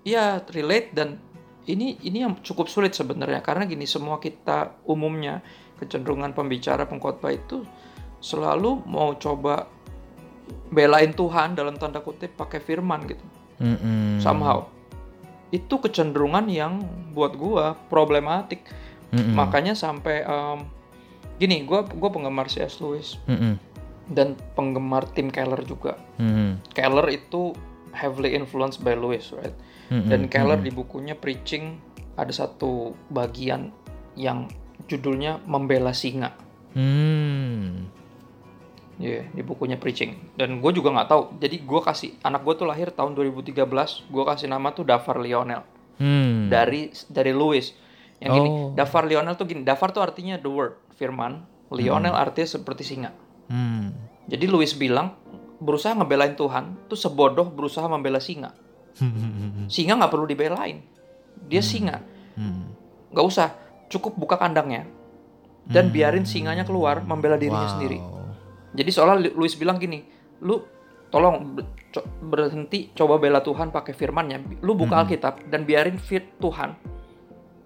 ya 0.02 0.42
relate 0.50 0.90
dan 0.90 1.22
ini 1.66 1.98
ini 2.02 2.22
yang 2.26 2.38
cukup 2.42 2.66
sulit 2.66 2.94
sebenarnya 2.94 3.42
karena 3.42 3.66
gini 3.66 3.86
semua 3.86 4.18
kita 4.18 4.74
umumnya 4.86 5.42
kecenderungan 5.78 6.34
pembicara 6.34 6.86
pengkhotbah 6.86 7.34
itu 7.34 7.62
selalu 8.22 8.82
mau 8.86 9.14
coba 9.18 9.66
belain 10.70 11.14
Tuhan 11.14 11.54
dalam 11.54 11.78
tanda 11.78 12.02
kutip 12.02 12.34
pakai 12.34 12.58
firman 12.58 13.06
gitu. 13.06 13.22
Ya. 13.62 13.74
Hmm. 13.78 14.18
Somehow 14.18 14.66
itu 15.54 15.78
kecenderungan 15.78 16.50
yang 16.50 16.82
buat 17.14 17.38
gua 17.38 17.78
problematik. 17.86 18.66
Hmm, 19.14 19.22
hmm. 19.22 19.34
makanya 19.38 19.74
sampai 19.78 20.26
em, 20.26 20.66
gini 21.38 21.62
gue 21.62 21.78
gue 21.86 22.10
penggemar 22.10 22.50
C.S. 22.50 22.82
Lewis 22.82 23.14
Hmm, 23.30 23.38
hmm. 23.38 23.54
Dan 24.06 24.38
penggemar 24.54 25.06
Tim 25.10 25.28
Keller 25.28 25.62
juga 25.62 25.98
Hmm, 26.16 26.30
hmm. 26.30 26.52
Keller 26.72 27.06
itu 27.10 27.52
heavily 27.92 28.32
influenced 28.32 28.80
by 28.80 28.94
Lewis 28.94 29.30
right 29.32 29.54
Hmm, 29.86 30.10
dan 30.10 30.26
hmm. 30.26 30.30
Keller 30.30 30.58
di 30.58 30.70
bukunya 30.70 31.14
Preaching 31.14 31.78
ada 32.14 32.30
satu 32.30 32.90
bagian 33.06 33.70
yang 34.14 34.50
judulnya 34.86 35.38
membela 35.44 35.90
singa 35.92 36.34
Hmm. 36.76 37.88
Iya, 38.96 39.28
di 39.28 39.44
bukunya 39.44 39.76
preaching. 39.76 40.32
Dan 40.40 40.64
gue 40.64 40.72
juga 40.72 40.88
nggak 40.88 41.08
tahu. 41.08 41.22
Jadi 41.36 41.60
gue 41.60 41.80
kasih 41.80 42.16
anak 42.20 42.48
gue 42.48 42.54
tuh 42.56 42.64
lahir 42.64 42.88
tahun 42.88 43.12
2013. 43.12 43.60
Gue 44.08 44.24
kasih 44.24 44.48
nama 44.48 44.72
tuh 44.72 44.88
Davar 44.88 45.20
Lionel 45.20 45.64
Hmm. 45.96 46.48
dari 46.48 46.88
dari 47.08 47.32
Louis. 47.32 47.72
Yang 48.16 48.30
gini, 48.32 48.48
Oh. 48.48 48.72
Davar 48.72 49.04
Lionel 49.04 49.36
tuh 49.36 49.44
gini. 49.44 49.64
Davar 49.64 49.92
tuh 49.92 50.00
artinya 50.00 50.40
the 50.40 50.48
word, 50.48 50.80
firman. 50.96 51.44
Lionel 51.68 52.16
artinya 52.16 52.48
seperti 52.48 52.88
singa. 52.88 53.12
Hmm. 53.46 53.94
Jadi 54.26 54.44
Louis 54.46 54.70
bilang 54.72 55.14
berusaha 55.56 55.92
ngebelain 55.92 56.34
Tuhan 56.34 56.86
tuh 56.86 56.98
sebodoh 56.98 57.46
berusaha 57.46 57.86
membela 57.86 58.18
singa. 58.18 58.52
Singa 59.68 59.94
nggak 59.94 60.10
perlu 60.10 60.24
dibelain. 60.24 60.80
Dia 61.46 61.60
singa. 61.60 62.00
Hmm. 62.34 62.72
Nggak 63.10 63.26
usah. 63.26 63.48
Cukup 63.86 64.16
buka 64.16 64.34
kandangnya 64.34 64.82
dan 65.62 65.90
biarin 65.90 66.22
singanya 66.22 66.62
keluar 66.62 67.02
membela 67.02 67.34
dirinya 67.34 67.66
Wow. 67.66 67.74
sendiri. 67.74 67.98
Jadi 68.72 68.90
seolah 68.90 69.14
Louis 69.30 69.54
bilang 69.54 69.76
gini, 69.76 70.02
lu 70.40 70.58
tolong 71.06 71.54
co- 71.88 72.06
berhenti 72.20 72.90
coba 72.92 73.16
bela 73.16 73.38
Tuhan 73.40 73.70
pakai 73.70 73.92
firmannya. 73.92 74.58
Lu 74.60 74.74
buka 74.74 75.00
Alkitab 75.00 75.46
dan 75.46 75.62
biarin 75.62 75.96
fit 75.96 76.34
Tuhan 76.36 76.74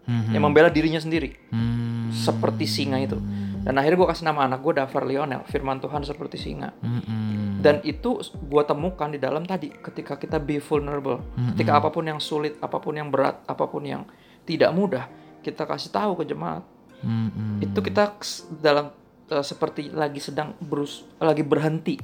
Hmm. 0.03 0.29
yang 0.29 0.43
membela 0.43 0.69
dirinya 0.69 0.99
sendiri. 0.99 1.37
Hmm. 1.49 2.09
Seperti 2.11 2.65
singa 2.65 2.99
itu. 2.99 3.17
Dan 3.61 3.77
akhirnya 3.77 3.99
gue 4.01 4.09
kasih 4.09 4.25
nama 4.25 4.49
anak 4.49 4.65
gue 4.65 4.73
Davar 4.81 5.05
Lionel, 5.05 5.45
firman 5.45 5.79
Tuhan 5.79 6.01
seperti 6.01 6.41
singa. 6.41 6.73
Hmm. 6.81 7.61
Dan 7.61 7.85
itu 7.85 8.25
gue 8.25 8.63
temukan 8.65 9.13
di 9.13 9.21
dalam 9.21 9.45
tadi 9.45 9.69
ketika 9.69 10.17
kita 10.17 10.41
be 10.41 10.57
vulnerable. 10.59 11.21
Ketika 11.53 11.77
apa 11.77 11.93
pun 11.93 12.09
yang 12.09 12.17
sulit, 12.17 12.57
apa 12.65 12.81
pun 12.81 12.97
yang 12.97 13.13
berat, 13.13 13.45
apa 13.45 13.69
pun 13.69 13.85
yang 13.85 14.09
tidak 14.49 14.73
mudah, 14.73 15.05
kita 15.45 15.69
kasih 15.69 15.93
tahu 15.93 16.25
ke 16.25 16.25
jemaat. 16.25 16.65
Hmm. 17.05 17.61
Itu 17.61 17.85
kita 17.85 18.17
dalam 18.65 18.97
eh, 19.29 19.45
seperti 19.45 19.93
lagi 19.93 20.21
sedang 20.25 20.57
berus 20.61 21.05
lagi 21.21 21.45
berhenti 21.45 21.97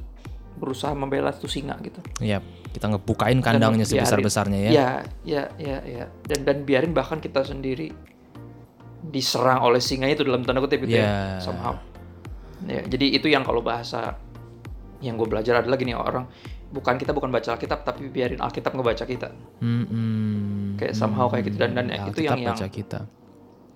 berusaha 0.56 0.92
membela 0.96 1.32
tuh 1.36 1.52
singa 1.52 1.76
gitu. 1.84 2.00
Iya, 2.16 2.40
kita 2.72 2.88
ngebukain 2.88 3.40
Dan 3.40 3.44
kandangnya 3.44 3.84
biarin- 3.84 4.08
sebesar 4.08 4.18
besarnya 4.24 4.58
ya. 4.64 4.70
Ya, 4.72 4.88
ya, 5.24 5.42
ya, 5.60 5.78
ya. 5.84 6.04
Dan 6.24 6.48
dan 6.48 6.56
biarin 6.64 6.96
bahkan 6.96 7.20
kita 7.20 7.44
sendiri 7.44 7.92
diserang 9.06 9.62
oleh 9.62 9.78
singa 9.78 10.10
itu 10.10 10.26
dalam 10.26 10.42
tanda 10.42 10.58
kutip 10.58 10.82
itu 10.82 10.98
Ya. 10.98 11.38
ya, 11.38 11.42
somehow. 11.42 11.74
Ya, 12.66 12.82
jadi 12.82 13.14
itu 13.14 13.28
yang 13.28 13.44
kalau 13.46 13.60
bahasa 13.62 14.16
yang 14.98 15.20
gue 15.20 15.28
belajar 15.28 15.60
adalah 15.60 15.76
gini 15.76 15.92
orang 15.92 16.24
bukan 16.66 16.98
kita 16.98 17.12
bukan 17.14 17.30
baca 17.30 17.54
Alkitab 17.54 17.84
tapi 17.86 18.08
biarin 18.10 18.40
Alkitab 18.42 18.74
ngebaca 18.74 19.04
kita. 19.06 19.28
Hmm. 19.62 20.74
Kayak 20.74 20.94
somehow 20.98 21.30
kayak 21.30 21.52
gitu 21.52 21.56
dan 21.62 21.76
dan 21.78 21.86
itu 22.10 22.26
yang 22.26 22.40
yang 22.40 22.56
baca 22.56 22.66
kita. 22.68 23.00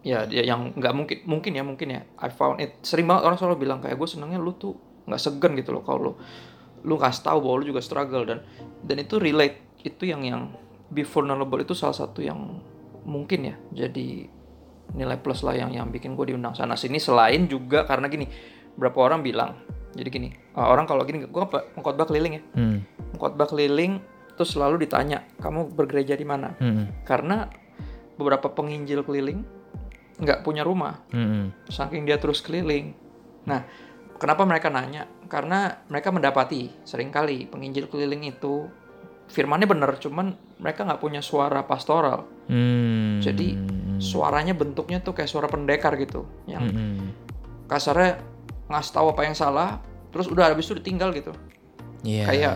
ya 0.01 0.25
dia 0.25 0.41
yang 0.49 0.73
nggak 0.81 0.95
mungkin 0.97 1.19
mungkin 1.29 1.53
ya 1.53 1.61
mungkin 1.61 1.89
ya 1.93 2.01
I 2.17 2.33
found 2.33 2.57
it 2.57 2.81
sering 2.81 3.05
banget 3.05 3.21
orang 3.21 3.37
selalu 3.37 3.69
bilang 3.69 3.85
kayak 3.85 4.01
gue 4.01 4.09
senangnya 4.09 4.41
lu 4.41 4.57
tuh 4.57 4.73
nggak 5.05 5.21
segan 5.21 5.53
gitu 5.61 5.77
loh 5.77 5.85
kalau 5.85 6.01
lu 6.01 6.13
lu 6.89 6.97
kasih 6.97 7.21
tahu 7.29 7.45
bahwa 7.45 7.61
lu 7.61 7.65
juga 7.69 7.85
struggle 7.85 8.25
dan 8.25 8.41
dan 8.81 8.97
itu 8.97 9.21
relate 9.21 9.61
itu 9.85 10.09
yang 10.09 10.25
yang 10.25 10.43
be 10.89 11.05
vulnerable 11.05 11.61
itu 11.61 11.77
salah 11.77 11.93
satu 11.93 12.25
yang 12.25 12.65
mungkin 13.05 13.53
ya 13.53 13.57
jadi 13.77 14.25
nilai 14.93 15.19
plus 15.19 15.43
lah 15.43 15.55
yang 15.55 15.71
yang 15.71 15.89
bikin 15.89 16.15
gue 16.15 16.35
diundang 16.35 16.53
sana 16.53 16.75
sini 16.75 16.99
selain 16.99 17.47
juga 17.47 17.87
karena 17.87 18.07
gini 18.07 18.27
berapa 18.75 18.97
orang 18.97 19.21
bilang 19.23 19.55
jadi 19.91 20.09
gini 20.09 20.29
uh, 20.55 20.67
orang 20.67 20.87
kalau 20.87 21.03
gini 21.03 21.25
gue 21.25 21.45
mengkhotbah 21.75 22.07
keliling 22.07 22.39
ya 22.39 22.43
Hmm. 22.55 22.79
mengkhotbah 23.15 23.47
keliling 23.47 24.03
terus 24.35 24.57
selalu 24.57 24.87
ditanya 24.87 25.27
kamu 25.39 25.71
bergereja 25.71 26.15
di 26.15 26.27
mana 26.27 26.55
Hmm. 26.57 26.91
karena 27.05 27.51
beberapa 28.15 28.51
penginjil 28.51 29.03
keliling 29.03 29.43
nggak 30.21 30.45
punya 30.45 30.61
rumah 30.63 31.01
Hmm. 31.11 31.49
saking 31.67 32.05
dia 32.05 32.21
terus 32.21 32.45
keliling. 32.45 32.93
Nah, 33.49 33.65
kenapa 34.21 34.45
mereka 34.45 34.69
nanya? 34.69 35.09
Karena 35.33 35.81
mereka 35.89 36.13
mendapati 36.13 36.69
sering 36.85 37.09
kali 37.09 37.49
penginjil 37.49 37.89
keliling 37.89 38.29
itu 38.29 38.69
firmannya 39.33 39.65
benar, 39.65 39.97
cuman 39.97 40.37
mereka 40.61 40.85
nggak 40.85 41.01
punya 41.01 41.25
suara 41.25 41.65
pastoral. 41.65 42.29
Hmm. 42.53 43.17
Jadi 43.25 43.57
suaranya 44.01 44.57
bentuknya 44.57 44.99
tuh 44.99 45.13
kayak 45.15 45.31
suara 45.31 45.47
pendekar 45.47 45.95
gitu, 46.01 46.25
yang 46.49 46.65
Hmm. 46.67 47.13
kasarnya 47.69 48.19
ngasih 48.67 48.93
tahu 48.93 49.07
apa 49.13 49.23
yang 49.29 49.37
salah, 49.37 49.79
terus 50.11 50.27
udah 50.27 50.51
habis 50.51 50.67
itu 50.67 50.81
ditinggal 50.81 51.15
gitu, 51.15 51.33
Iya. 52.03 52.25
kayak 52.27 52.55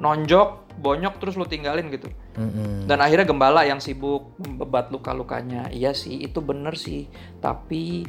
nonjok, 0.00 0.66
bonyok 0.76 1.16
terus 1.22 1.40
lu 1.40 1.48
tinggalin 1.48 1.88
gitu. 1.88 2.08
Hmm. 2.36 2.84
Dan 2.84 3.00
akhirnya 3.00 3.24
gembala 3.24 3.64
yang 3.64 3.80
sibuk 3.80 4.36
membebat 4.36 4.92
luka-lukanya. 4.92 5.72
Iya 5.72 5.96
sih, 5.96 6.20
itu 6.20 6.44
bener 6.44 6.76
sih. 6.76 7.08
Tapi 7.40 8.04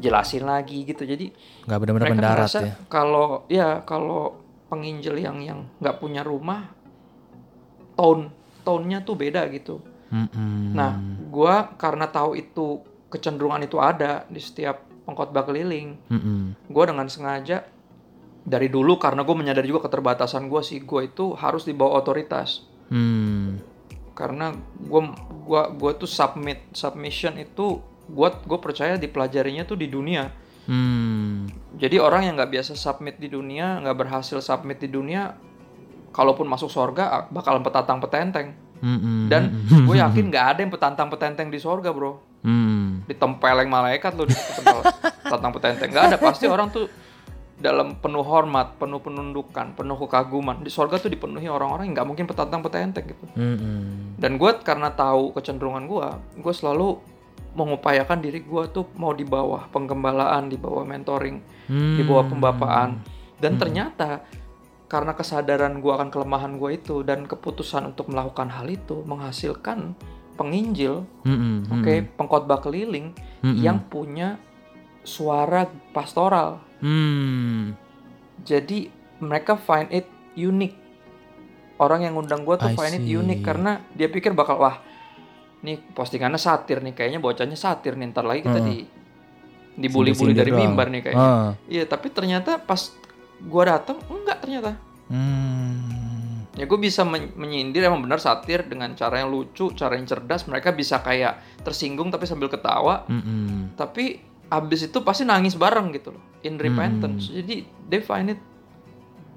jelasin 0.00 0.48
lagi 0.48 0.88
gitu. 0.88 1.04
Jadi 1.04 1.28
nggak 1.68 1.78
benar-benar 1.80 2.08
mendarat 2.08 2.48
ya. 2.56 2.72
kalau 2.88 3.44
ya 3.52 3.84
kalau 3.84 4.40
penginjil 4.72 5.20
yang 5.20 5.44
yang 5.44 5.68
nggak 5.76 6.00
punya 6.00 6.24
rumah, 6.24 6.72
tone 7.96 8.32
tone-nya 8.64 9.04
tuh 9.04 9.14
beda 9.14 9.46
gitu. 9.52 9.78
Nah, 10.72 10.92
gua 11.28 11.74
karena 11.76 12.08
tahu 12.08 12.38
itu 12.38 12.80
kecenderungan 13.12 13.64
itu 13.64 13.76
ada 13.78 14.24
di 14.26 14.40
setiap 14.40 14.82
pengkhotbah 15.06 15.46
keliling, 15.46 15.96
gua 16.66 16.84
dengan 16.88 17.06
sengaja 17.06 17.66
dari 18.46 18.70
dulu 18.70 18.94
karena 19.02 19.26
gue 19.26 19.34
menyadari 19.34 19.66
juga 19.66 19.90
keterbatasan 19.90 20.46
gue 20.46 20.62
sih, 20.62 20.78
gue 20.78 21.10
itu 21.10 21.34
harus 21.34 21.66
dibawa 21.66 21.98
otoritas. 21.98 22.62
Hmm. 22.86 23.58
karena 24.14 24.54
gue 24.78 25.00
gua 25.44 25.68
gua 25.74 25.92
tuh 25.98 26.06
submit 26.06 26.62
submission 26.70 27.34
itu 27.36 27.82
gua 28.06 28.30
gue 28.32 28.58
percaya 28.62 28.94
dipelajarinya 28.94 29.66
tuh 29.66 29.74
di 29.76 29.90
dunia 29.90 30.30
Hmm. 30.66 31.46
jadi 31.78 32.02
orang 32.02 32.26
yang 32.26 32.34
nggak 32.34 32.58
biasa 32.58 32.74
submit 32.74 33.22
di 33.22 33.30
dunia 33.30 33.78
nggak 33.86 34.02
berhasil 34.02 34.42
submit 34.42 34.82
di 34.82 34.90
dunia 34.90 35.38
kalaupun 36.10 36.50
masuk 36.50 36.66
sorga 36.66 37.04
ah, 37.06 37.22
bakal 37.30 37.62
petatang 37.62 38.02
petenteng 38.02 38.50
Dan 39.30 39.42
gue 39.88 39.96
yakin 39.96 40.24
nggak 40.30 40.46
ada 40.56 40.58
yang 40.62 40.72
petantang 40.72 41.08
petenteng 41.08 41.48
di 41.48 41.58
sorga 41.60 41.90
bro. 41.92 42.22
Hmm. 42.46 43.02
ditempeleng 43.10 43.66
malaikat 43.66 44.14
loh 44.14 44.22
di 44.22 44.34
petantang 45.26 45.50
petenteng. 45.50 45.90
Nggak 45.90 46.04
ada. 46.14 46.16
Pasti 46.22 46.46
orang 46.46 46.70
tuh 46.70 46.86
dalam 47.56 47.96
penuh 47.96 48.20
hormat 48.20 48.76
penuh 48.76 49.00
penundukan 49.00 49.72
penuh 49.72 49.96
kekaguman 50.04 50.60
di 50.60 50.68
sorga 50.68 51.00
tuh 51.00 51.08
dipenuhi 51.08 51.48
orang-orang 51.48 51.88
yang 51.88 51.94
nggak 51.96 52.08
mungkin 52.08 52.26
petantang 52.28 52.60
petenteng 52.60 53.04
gitu. 53.08 53.24
Dan 54.20 54.36
gue 54.36 54.50
karena 54.60 54.92
tahu 54.92 55.32
kecenderungan 55.32 55.88
gue 55.88 56.06
gue 56.38 56.54
selalu 56.54 57.00
mengupayakan 57.56 58.20
diri 58.20 58.44
gue 58.44 58.62
tuh 58.68 58.84
mau 59.00 59.16
di 59.16 59.24
bawah 59.24 59.66
penggembalaan 59.72 60.52
di 60.52 60.60
bawah 60.60 60.84
mentoring 60.84 61.40
di 61.72 62.02
bawah 62.04 62.28
pembapaan. 62.28 63.00
Dan 63.40 63.56
ternyata 63.56 64.22
karena 64.86 65.12
kesadaran 65.12 65.78
gue 65.78 65.90
akan 65.90 66.08
kelemahan 66.08 66.56
gue 66.56 66.70
itu 66.74 67.02
dan 67.02 67.24
keputusan 67.24 67.90
untuk 67.90 68.06
melakukan 68.06 68.46
hal 68.48 68.66
itu 68.66 69.02
menghasilkan 69.02 69.98
penginjil 70.34 71.02
Hmm. 71.22 71.66
oke 71.66 71.94
pengkhotbah 72.14 72.60
keliling 72.60 73.10
Mm-mm. 73.40 73.58
yang 73.58 73.82
punya 73.82 74.38
suara 75.02 75.64
pastoral 75.90 76.62
Hmm. 76.76 77.72
jadi 78.40 78.88
mereka 79.16 79.56
find 79.56 79.88
it 79.90 80.04
unique 80.34 80.76
orang 81.76 82.04
yang 82.04 82.14
ngundang 82.14 82.42
gue 82.42 82.54
tuh 82.54 82.68
I 82.68 82.76
find 82.76 82.94
it 82.94 83.02
see. 83.02 83.12
unique 83.12 83.40
karena 83.40 83.80
dia 83.90 84.06
pikir 84.06 84.32
bakal 84.32 84.56
wah 84.56 84.78
nih 85.58 85.80
postingannya 85.90 86.36
satir 86.36 86.78
nih 86.78 86.92
kayaknya 86.92 87.18
bocahnya 87.18 87.56
satir 87.56 87.96
nih 87.96 88.12
ntar 88.12 88.22
lagi 88.22 88.44
kita 88.44 88.60
Heeh. 88.60 88.68
di 88.68 88.76
dibully-bully 89.78 90.32
dari 90.32 90.52
mimbar 90.52 90.88
nih 90.88 91.00
kayaknya 91.02 91.26
Ah. 91.26 91.50
iya 91.66 91.84
tapi 91.84 92.08
ternyata 92.08 92.56
pas 92.56 92.92
gue 93.42 93.62
datang 93.66 93.98
enggak 94.08 94.38
ternyata. 94.42 94.72
Hmm. 95.06 96.48
ya 96.56 96.64
gue 96.64 96.80
bisa 96.80 97.04
men- 97.04 97.36
menyindir 97.36 97.84
emang 97.84 98.00
benar 98.00 98.16
satir 98.16 98.64
dengan 98.64 98.96
cara 98.96 99.20
yang 99.20 99.28
lucu 99.28 99.70
cara 99.76 99.94
yang 99.94 100.08
cerdas. 100.08 100.48
Mereka 100.48 100.72
bisa 100.72 101.04
kayak 101.04 101.62
tersinggung 101.62 102.08
tapi 102.08 102.24
sambil 102.24 102.48
ketawa. 102.48 103.04
Hmm. 103.06 103.76
tapi 103.76 104.20
abis 104.46 104.86
itu 104.88 105.02
pasti 105.02 105.26
nangis 105.26 105.58
bareng 105.58 105.92
gitu 105.92 106.14
loh 106.16 106.22
in 106.42 106.56
repentance. 106.56 107.28
Jadi 107.28 107.66
they 107.86 108.00
find 108.00 108.32
it 108.32 108.40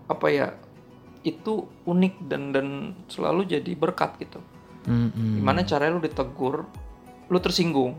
apa 0.09 0.27
ya 0.31 0.47
itu 1.21 1.67
unik 1.85 2.31
dan 2.31 2.55
dan 2.55 2.67
selalu 3.11 3.45
jadi 3.45 3.75
berkat 3.75 4.15
gitu. 4.23 4.39
Hmm. 4.87 5.11
gimana 5.13 5.61
caranya 5.67 5.99
lu 5.99 6.01
ditegur 6.01 6.63
lu 7.29 7.37
tersinggung 7.37 7.93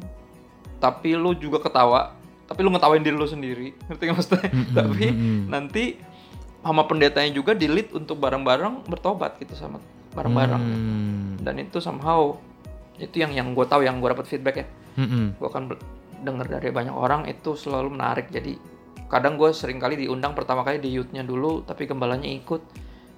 tapi 0.82 1.14
lu 1.14 1.36
juga 1.36 1.62
ketawa 1.62 2.16
tapi 2.50 2.66
lu 2.66 2.74
ngetawain 2.74 3.06
diri 3.06 3.14
lu 3.14 3.30
sendiri 3.30 3.70
ngerti 3.86 4.02
nggak 4.10 4.16
maksudnya? 4.18 4.50
Tapi 4.82 5.06
nanti 5.46 5.84
sama 6.66 6.82
pendetanya 6.90 7.30
juga 7.30 7.54
di 7.54 7.70
lead 7.70 7.94
untuk 7.94 8.18
bareng-bareng 8.18 8.90
bertobat 8.90 9.38
gitu 9.38 9.54
sama 9.54 9.78
bareng-bareng. 10.10 10.58
Hmm. 10.58 11.38
dan 11.38 11.54
itu 11.62 11.78
somehow 11.78 12.34
itu 12.98 13.22
yang 13.22 13.30
yang 13.30 13.54
gue 13.54 13.62
tahu 13.64 13.86
yang 13.86 14.02
gue 14.02 14.10
dapat 14.10 14.26
feedback 14.26 14.56
ya. 14.60 14.66
Hmm. 14.98 15.38
gue 15.38 15.46
akan 15.46 15.70
ber- 15.70 15.80
denger 16.20 16.46
dari 16.60 16.68
banyak 16.74 16.92
orang 16.92 17.24
itu 17.30 17.54
selalu 17.54 17.94
menarik. 17.94 18.28
Jadi 18.28 18.58
kadang 19.06 19.38
gue 19.38 19.54
sering 19.54 19.78
kali 19.78 19.96
diundang 19.96 20.34
pertama 20.34 20.66
kali 20.66 20.82
di 20.82 20.90
youth-nya 20.92 21.22
dulu 21.22 21.62
tapi 21.64 21.86
gembalanya 21.86 22.28
ikut. 22.28 22.60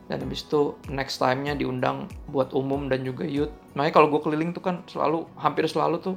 Dan 0.06 0.28
habis 0.28 0.44
itu 0.44 0.76
next 0.92 1.18
time-nya 1.18 1.56
diundang 1.56 2.04
buat 2.28 2.52
umum 2.52 2.86
dan 2.92 3.00
juga 3.00 3.24
youth. 3.24 3.50
Makanya 3.74 3.94
kalau 3.96 4.12
gue 4.12 4.20
keliling 4.20 4.52
tuh 4.52 4.60
kan 4.60 4.84
selalu 4.84 5.24
hampir 5.40 5.64
selalu 5.64 5.98
tuh 6.04 6.14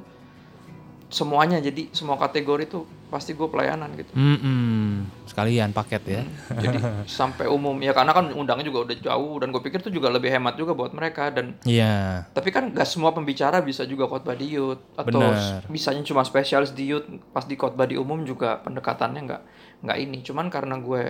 semuanya. 1.16 1.56
Jadi 1.56 1.88
semua 1.96 2.20
kategori 2.20 2.68
tuh 2.68 2.84
pasti 3.08 3.32
gue 3.32 3.48
pelayanan 3.48 3.88
gitu. 3.96 4.12
Mm-mm. 4.12 5.08
sekalian 5.24 5.72
paket 5.72 6.02
ya. 6.04 6.22
Jadi 6.52 6.76
sampai 7.08 7.48
umum. 7.48 7.72
Ya 7.80 7.96
karena 7.96 8.12
kan 8.12 8.28
undangnya 8.32 8.68
juga 8.68 8.92
udah 8.92 8.96
jauh. 9.00 9.40
Dan 9.40 9.48
gue 9.48 9.62
pikir 9.64 9.80
itu 9.80 9.88
juga 9.88 10.12
lebih 10.12 10.28
hemat 10.28 10.60
juga 10.60 10.76
buat 10.76 10.92
mereka. 10.92 11.32
Dan 11.32 11.56
Iya. 11.64 12.28
tapi 12.36 12.52
kan 12.52 12.68
gak 12.68 12.84
semua 12.84 13.16
pembicara 13.16 13.64
bisa 13.64 13.88
juga 13.88 14.04
khotbah 14.04 14.36
di 14.36 14.52
youth. 14.52 14.80
Atau 14.92 15.24
Bener. 15.24 15.64
bisanya 15.66 16.04
cuma 16.04 16.20
spesialis 16.20 16.76
di 16.76 16.92
youth. 16.92 17.08
Pas 17.32 17.48
di 17.48 17.56
khotbah 17.56 17.88
di 17.88 17.96
umum 17.96 18.20
juga 18.22 18.60
pendekatannya 18.60 19.20
nggak 19.24 19.42
nggak 19.88 19.98
ini. 19.98 20.18
Cuman 20.20 20.52
karena 20.52 20.76
gue 20.76 21.02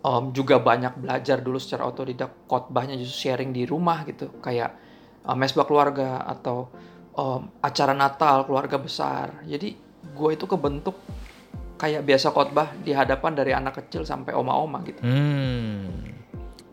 em, 0.00 0.24
juga 0.32 0.56
banyak 0.56 0.96
belajar 0.96 1.40
dulu 1.40 1.60
secara 1.60 1.84
otodidak 1.84 2.48
khotbahnya 2.48 2.96
justru 2.96 3.28
sharing 3.28 3.52
di 3.52 3.68
rumah 3.68 4.04
gitu. 4.04 4.32
Kayak 4.40 4.76
em, 5.24 5.36
mesbah 5.36 5.64
keluarga 5.64 6.24
atau 6.24 6.68
em, 7.20 7.42
acara 7.60 7.92
Natal 7.92 8.48
keluarga 8.48 8.80
besar 8.80 9.44
jadi 9.44 9.76
gue 10.10 10.30
itu 10.32 10.44
kebentuk 10.44 10.96
kayak 11.76 12.04
biasa 12.04 12.32
khotbah 12.32 12.72
di 12.76 12.92
hadapan 12.92 13.32
dari 13.32 13.52
anak 13.52 13.84
kecil 13.84 14.04
sampai 14.04 14.32
oma-oma 14.32 14.80
gitu 14.82 15.00
Hmm. 15.00 16.16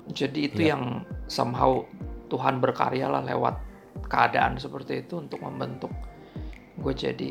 jadi 0.07 0.39
itu 0.39 0.61
Iya. 0.63 0.75
yang 0.75 0.83
somehow 1.27 1.83
Tuhan 2.27 2.59
berkarya 2.59 3.07
lah 3.07 3.23
lewat 3.23 3.55
keadaan 4.07 4.55
seperti 4.55 5.03
itu 5.03 5.19
untuk 5.19 5.43
membentuk 5.43 5.91
gue 6.77 6.93
jadi 6.93 7.29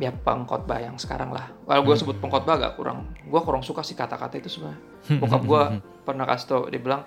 ya 0.00 0.08
pengkhotbah 0.10 0.80
yang 0.80 0.96
sekarang 0.96 1.28
lah. 1.28 1.52
Kalau 1.68 1.84
gue 1.84 1.92
sebut 1.92 2.16
pengkhotbah 2.16 2.56
agak 2.56 2.72
kurang, 2.80 3.04
gue 3.20 3.40
kurang 3.44 3.60
suka 3.60 3.84
sih 3.84 3.92
kata-kata 3.92 4.40
itu 4.40 4.48
sebenarnya. 4.48 4.80
Bokap 5.20 5.42
gue 5.44 5.62
pernah 6.08 6.24
kasih 6.24 6.46
tau, 6.48 6.62
dia 6.72 6.80
bilang, 6.80 7.04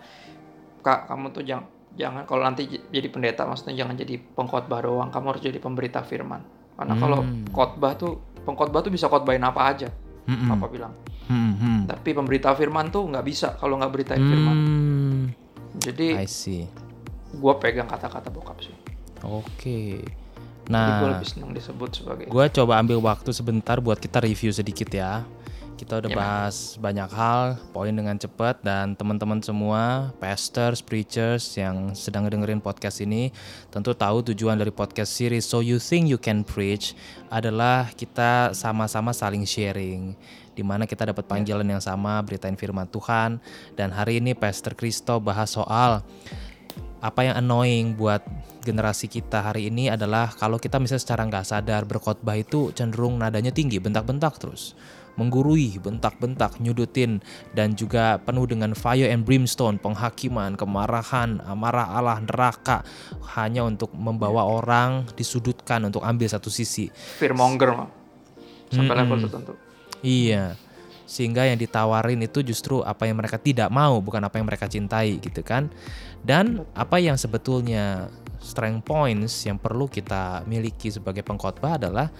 kak 0.85 1.09
kamu 1.09 1.33
tuh 1.33 1.41
jangan 1.41 1.72
jangan 1.93 2.25
kalau 2.25 2.41
nanti 2.41 2.65
jadi 2.89 3.07
pendeta 3.07 3.45
maksudnya 3.45 3.77
jangan 3.77 3.95
jadi 3.95 4.17
pengkhotbah 4.17 4.79
doang, 4.81 5.09
kamu 5.09 5.25
harus 5.29 5.41
jadi 5.41 5.57
pemberita 5.57 6.01
firman. 6.01 6.41
Karena 6.73 6.93
kalau 6.97 7.21
Hmm. 7.21 7.45
khotbah 7.49 7.93
tuh 7.93 8.17
pengkhotbah 8.41 8.81
tuh 8.81 8.89
bisa 8.89 9.05
khotbahin 9.05 9.41
apa 9.41 9.61
aja, 9.63 9.89
Mm-mm. 10.25 10.49
papa 10.49 10.65
bilang. 10.67 10.93
Hmm, 11.23 11.53
hmm. 11.55 11.79
Tapi 11.87 12.09
pemberita 12.11 12.51
firman 12.51 12.89
tuh 12.89 13.07
nggak 13.07 13.23
bisa 13.23 13.55
kalau 13.55 13.79
nggak 13.79 13.93
beritain 13.93 14.19
firman. 14.19 14.55
Hmm. 14.57 15.21
Jadi 15.79 16.07
I 16.17 16.27
see. 16.27 16.65
gue 17.33 17.53
pegang 17.57 17.87
kata-kata 17.87 18.29
bokap 18.29 18.59
sih. 18.59 18.75
Oke. 19.23 20.01
Gue 20.63 20.71
Nah, 20.71 21.03
lebih 21.11 21.27
senang 21.27 21.51
disebut 21.51 21.91
sebagai 21.91 22.25
gue 22.25 22.45
coba 22.55 22.79
ambil 22.79 23.03
waktu 23.03 23.35
sebentar 23.35 23.83
buat 23.83 23.99
kita 23.99 24.23
review 24.23 24.49
sedikit 24.49 24.87
ya. 24.89 25.27
Kita 25.73 25.99
udah 25.99 26.11
Ya. 26.13 26.15
bahas 26.15 26.77
banyak 26.77 27.09
hal, 27.11 27.57
poin 27.73 27.91
dengan 27.91 28.15
cepat 28.15 28.61
dan 28.61 28.93
teman-teman 28.93 29.41
semua, 29.41 30.13
pastors, 30.21 30.79
preachers 30.79 31.57
yang 31.57 31.91
sedang 31.97 32.29
dengerin 32.29 32.61
podcast 32.61 33.01
ini, 33.01 33.33
tentu 33.73 33.91
tahu 33.91 34.21
tujuan 34.31 34.55
dari 34.55 34.69
podcast 34.71 35.11
series 35.11 35.43
So 35.43 35.59
You 35.59 35.81
Think 35.81 36.07
You 36.13 36.21
Can 36.21 36.45
Preach 36.45 36.93
adalah 37.27 37.89
kita 37.97 38.53
sama-sama 38.55 39.11
saling 39.11 39.43
sharing 39.43 40.13
di 40.53 40.61
mana 40.61 40.85
kita 40.85 41.09
dapat 41.09 41.25
panggilan 41.25 41.65
yang 41.65 41.81
sama, 41.81 42.21
beritain 42.21 42.53
firman 42.53 42.85
Tuhan 42.85 43.41
dan 43.73 43.89
hari 43.89 44.21
ini 44.21 44.37
Pastor 44.37 44.77
Kristo 44.77 45.17
bahas 45.17 45.49
soal 45.57 46.05
apa 47.03 47.19
yang 47.27 47.35
annoying 47.35 47.99
buat 47.99 48.23
generasi 48.63 49.11
kita 49.11 49.43
hari 49.43 49.67
ini 49.67 49.91
adalah 49.91 50.31
kalau 50.31 50.55
kita 50.55 50.79
misalnya 50.79 51.03
secara 51.03 51.27
nggak 51.27 51.43
sadar 51.43 51.83
berkhotbah 51.83 52.39
itu 52.39 52.71
cenderung 52.71 53.19
nadanya 53.19 53.51
tinggi, 53.51 53.75
bentak-bentak 53.81 54.39
terus, 54.39 54.71
menggurui, 55.13 55.77
bentak-bentak, 55.77 56.57
nyudutin, 56.57 57.21
dan 57.53 57.77
juga 57.77 58.17
penuh 58.21 58.49
dengan 58.49 58.73
fire 58.73 59.09
and 59.09 59.25
brimstone, 59.25 59.77
penghakiman, 59.77 60.57
kemarahan, 60.57 61.41
amarah 61.45 61.93
Allah, 61.93 62.17
neraka, 62.21 62.81
hanya 63.37 63.65
untuk 63.65 63.93
membawa 63.93 64.45
orang 64.45 65.05
disudutkan 65.13 65.85
untuk 65.85 66.01
ambil 66.01 66.25
satu 66.29 66.49
sisi. 66.49 66.89
fearmonger 67.21 67.69
mah 67.73 67.89
sampai 68.73 68.95
level 68.97 69.17
tertentu. 69.29 69.53
Iya. 70.01 70.57
Sehingga 71.03 71.45
yang 71.45 71.61
ditawarin 71.61 72.25
itu 72.25 72.41
justru 72.41 72.81
apa 72.81 73.05
yang 73.05 73.21
mereka 73.21 73.37
tidak 73.37 73.69
mau, 73.69 74.01
bukan 74.01 74.23
apa 74.25 74.41
yang 74.41 74.47
mereka 74.49 74.65
cintai 74.65 75.21
gitu 75.21 75.45
kan. 75.45 75.69
Dan 76.23 76.65
apa 76.73 76.97
yang 76.97 77.19
sebetulnya 77.19 78.09
strength 78.41 78.83
points 78.83 79.45
yang 79.47 79.55
perlu 79.61 79.87
kita 79.87 80.43
miliki 80.49 80.89
sebagai 80.89 81.21
pengkhotbah 81.21 81.79
adalah 81.79 82.11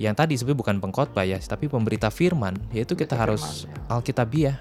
yang 0.00 0.16
tadi 0.16 0.36
sebenarnya 0.36 0.60
bukan 0.60 0.76
pengkhotbah 0.80 1.24
ya, 1.28 1.36
tapi 1.42 1.68
pemberita 1.68 2.08
firman, 2.08 2.56
yaitu 2.72 2.96
kita 2.96 3.12
harus 3.12 3.68
firman, 3.68 3.92
alkitabiah. 3.92 4.58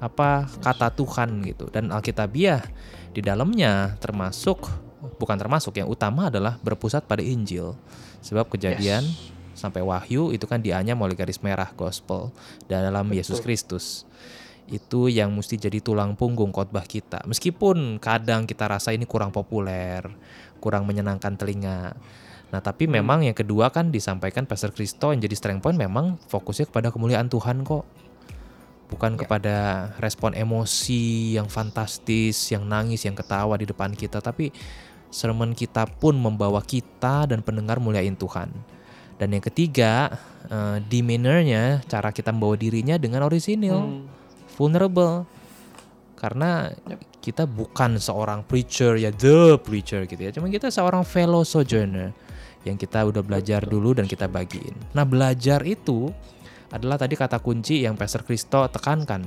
Apa 0.00 0.48
kata 0.64 0.88
Tuhan 0.96 1.44
gitu. 1.44 1.68
Dan 1.68 1.92
alkitabiah 1.92 2.64
di 3.12 3.20
dalamnya 3.20 4.00
termasuk 4.00 4.64
bukan 5.20 5.36
termasuk 5.36 5.76
yang 5.76 5.88
utama 5.88 6.32
adalah 6.32 6.56
berpusat 6.60 7.04
pada 7.04 7.20
Injil. 7.20 7.76
Sebab 8.20 8.48
kejadian 8.52 9.04
sampai 9.56 9.84
Wahyu 9.84 10.32
itu 10.32 10.48
kan 10.48 10.64
dianyam 10.64 10.96
oleh 11.04 11.12
garis 11.12 11.40
merah 11.44 11.68
gospel 11.76 12.32
dalam 12.64 13.08
Yesus 13.12 13.44
Kristus. 13.44 14.08
Itu 14.70 15.10
yang 15.12 15.34
mesti 15.36 15.60
jadi 15.60 15.84
tulang 15.84 16.16
punggung 16.16 16.54
khotbah 16.54 16.84
kita. 16.88 17.20
Meskipun 17.28 18.00
kadang 18.00 18.48
kita 18.48 18.70
rasa 18.70 18.96
ini 18.96 19.04
kurang 19.04 19.34
populer, 19.34 20.04
kurang 20.62 20.88
menyenangkan 20.88 21.36
telinga. 21.36 21.96
Nah, 22.50 22.58
tapi 22.58 22.90
memang 22.90 23.22
yang 23.22 23.34
kedua 23.34 23.70
kan 23.70 23.94
disampaikan 23.94 24.42
Pastor 24.42 24.74
Kristo 24.74 25.14
yang 25.14 25.22
jadi 25.22 25.38
strength 25.38 25.62
point 25.62 25.78
memang 25.78 26.18
fokusnya 26.26 26.66
kepada 26.66 26.90
kemuliaan 26.90 27.30
Tuhan 27.30 27.62
kok. 27.62 27.86
Bukan 28.90 29.14
kepada 29.14 29.90
respon 30.02 30.34
emosi 30.34 31.38
yang 31.38 31.46
fantastis, 31.46 32.50
yang 32.50 32.66
nangis, 32.66 33.06
yang 33.06 33.14
ketawa 33.14 33.54
di 33.54 33.70
depan 33.70 33.94
kita, 33.94 34.18
tapi 34.18 34.50
sermon 35.14 35.54
kita 35.54 35.86
pun 35.86 36.18
membawa 36.18 36.58
kita 36.58 37.30
dan 37.30 37.38
pendengar 37.46 37.78
muliain 37.78 38.18
Tuhan. 38.18 38.50
Dan 39.14 39.30
yang 39.30 39.46
ketiga, 39.46 40.18
demeanornya, 40.90 41.86
cara 41.86 42.10
kita 42.10 42.34
membawa 42.34 42.58
dirinya 42.58 42.98
dengan 42.98 43.22
orisinil, 43.30 43.78
Hmm. 43.78 44.10
vulnerable. 44.58 45.22
Karena 46.18 46.74
kita 47.22 47.46
bukan 47.46 48.00
seorang 48.00 48.42
preacher 48.42 48.98
ya 48.98 49.14
the 49.14 49.54
preacher 49.62 50.02
gitu 50.08 50.18
ya. 50.18 50.34
Cuma 50.34 50.50
kita 50.50 50.66
seorang 50.72 51.06
fellow 51.06 51.46
sojourner 51.46 52.10
yang 52.64 52.76
kita 52.76 53.08
udah 53.08 53.24
belajar 53.24 53.64
dulu 53.64 53.96
dan 53.96 54.04
kita 54.04 54.28
bagiin. 54.28 54.76
Nah, 54.92 55.08
belajar 55.08 55.64
itu 55.64 56.12
adalah 56.70 57.00
tadi 57.00 57.18
kata 57.18 57.40
kunci 57.42 57.82
yang 57.82 57.98
Pastor 57.98 58.22
Kristo 58.22 58.68
tekankan. 58.68 59.26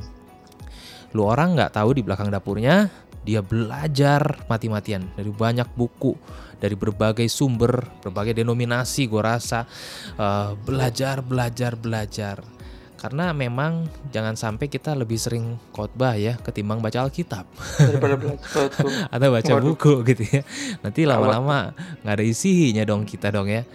Lu 1.13 1.27
orang 1.27 1.53
nggak 1.53 1.77
tahu 1.77 1.97
di 1.97 2.01
belakang 2.01 2.33
dapurnya, 2.33 2.89
dia 3.23 3.39
belajar 3.39 4.43
mati-matian 4.51 5.07
dari 5.15 5.31
banyak 5.31 5.67
buku, 5.77 6.15
dari 6.59 6.75
berbagai 6.75 7.27
sumber, 7.31 7.83
berbagai 8.03 8.43
denominasi 8.43 9.07
gue 9.07 9.21
rasa 9.21 9.63
eh, 10.17 10.51
belajar, 10.63 11.23
belajar, 11.23 11.75
belajar. 11.79 12.41
Karena 13.03 13.35
memang 13.35 13.83
jangan 14.15 14.39
sampai 14.39 14.71
kita 14.71 14.95
lebih 14.95 15.19
sering 15.19 15.59
khotbah 15.75 16.15
ya 16.15 16.39
ketimbang 16.39 16.79
baca 16.79 17.03
Alkitab 17.03 17.43
daripada 17.75 18.15
atau 19.13 19.27
baca 19.27 19.51
Waduh. 19.59 19.75
buku 19.75 19.93
gitu 20.07 20.23
ya. 20.23 20.41
Nanti 20.79 21.03
lama-lama 21.03 21.75
nggak 21.99 22.15
ada 22.15 22.23
isinya 22.23 22.87
dong 22.87 23.03
kita 23.03 23.27
dong 23.27 23.51
ya. 23.51 23.67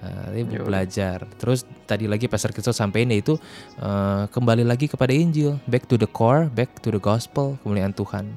Eh, 0.00 0.40
ini 0.40 0.56
Yaudah. 0.56 0.64
belajar. 0.64 1.18
Terus 1.36 1.68
tadi 1.84 2.08
lagi 2.08 2.24
Pastor 2.24 2.56
Kristo 2.56 2.72
sampaikan 2.72 3.12
yaitu 3.12 3.36
eh, 3.76 4.24
kembali 4.32 4.64
lagi 4.64 4.88
kepada 4.88 5.12
Injil, 5.12 5.60
back 5.68 5.84
to 5.84 6.00
the 6.00 6.08
core, 6.08 6.48
back 6.48 6.80
to 6.80 6.88
the 6.88 6.96
gospel, 6.96 7.60
kemuliaan 7.60 7.92
Tuhan. 7.92 8.32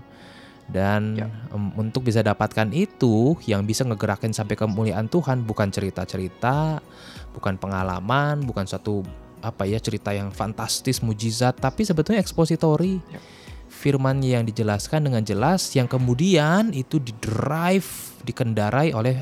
Dan 0.68 1.24
Ya. 1.24 1.28
em, 1.56 1.72
untuk 1.80 2.04
bisa 2.04 2.20
dapatkan 2.20 2.68
itu 2.76 3.40
yang 3.48 3.64
bisa 3.64 3.88
ngegerakin 3.88 4.36
sampai 4.36 4.60
kemuliaan 4.60 5.08
Tuhan 5.08 5.44
bukan 5.44 5.72
cerita-cerita, 5.72 6.84
bukan 7.32 7.56
pengalaman, 7.56 8.44
bukan 8.44 8.68
suatu 8.68 9.08
apa 9.44 9.68
ya 9.68 9.78
cerita 9.78 10.16
yang 10.16 10.32
fantastis, 10.32 11.04
mujizat, 11.04 11.60
tapi 11.60 11.84
sebetulnya 11.84 12.24
ekspositori. 12.24 13.04
Ya. 13.12 13.20
Firman 13.68 14.24
yang 14.24 14.48
dijelaskan 14.48 15.04
dengan 15.04 15.26
jelas 15.28 15.68
yang 15.76 15.90
kemudian 15.92 16.72
itu 16.72 17.04
didrive, 17.04 18.16
dikendarai 18.24 18.96
oleh 18.96 19.20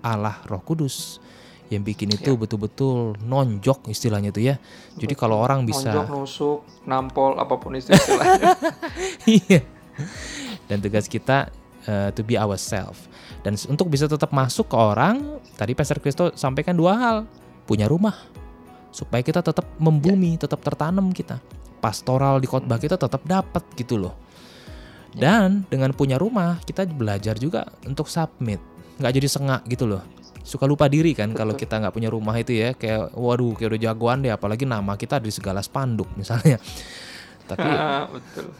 Allah 0.00 0.40
Roh 0.48 0.64
Kudus 0.64 1.20
yang 1.68 1.84
bikin 1.84 2.08
itu 2.16 2.32
Ya. 2.32 2.38
betul-betul 2.38 3.20
nonjok 3.20 3.92
istilahnya 3.92 4.32
itu 4.32 4.40
ya. 4.40 4.56
Jadi 4.96 5.12
kalau 5.12 5.36
orang 5.36 5.68
bisa 5.68 5.92
Nonjok, 5.92 6.08
nusuk, 6.08 6.58
nampol, 6.88 7.36
apa 7.36 7.54
pun 7.60 7.76
istilahnya. 7.76 8.56
Iya. 9.28 9.60
Dan 10.64 10.80
tugas 10.80 11.04
kita 11.04 11.52
uh, 11.84 12.08
to 12.16 12.24
be 12.24 12.40
ourselves. 12.40 13.04
Dan 13.44 13.60
untuk 13.68 13.92
bisa 13.92 14.08
tetap 14.08 14.32
masuk 14.32 14.72
ke 14.72 14.76
orang, 14.78 15.42
tadi 15.60 15.76
Pastor 15.76 16.00
Kristo 16.00 16.32
sampaikan 16.32 16.72
dua 16.72 16.96
hal. 16.96 17.16
Punya 17.68 17.84
rumah. 17.84 18.16
Supaya 18.90 19.20
kita 19.20 19.44
tetap 19.44 19.64
membumi, 19.78 20.34
tetap 20.36 20.60
tertanam 20.64 21.12
kita. 21.12 21.38
Pastoral 21.78 22.42
di 22.42 22.48
khotbah 22.50 22.80
kita 22.80 22.98
tetap 22.98 23.22
dapat 23.22 23.62
gitu 23.78 24.00
loh. 24.00 24.14
Dan 25.14 25.64
dengan 25.66 25.90
punya 25.96 26.20
rumah, 26.20 26.60
kita 26.62 26.84
belajar 26.84 27.38
juga 27.40 27.64
untuk 27.86 28.06
submit. 28.06 28.60
Nggak 29.00 29.12
jadi 29.14 29.28
sengak 29.30 29.62
gitu 29.70 29.86
loh. 29.88 30.02
Suka 30.42 30.64
lupa 30.64 30.88
diri 30.88 31.12
kan 31.12 31.32
kalau 31.36 31.52
kita 31.52 31.76
nggak 31.76 31.94
punya 31.94 32.08
rumah 32.12 32.34
itu 32.36 32.56
ya. 32.56 32.72
Kayak 32.74 33.12
waduh 33.14 33.52
kayak 33.56 33.76
udah 33.76 33.80
jagoan 33.90 34.24
deh. 34.24 34.32
Apalagi 34.32 34.64
nama 34.64 34.96
kita 34.96 35.20
di 35.20 35.32
segala 35.32 35.60
spanduk 35.64 36.08
misalnya. 36.16 36.58
Tapi 37.48 37.64
Ah, 37.64 38.04
betul. 38.08 38.52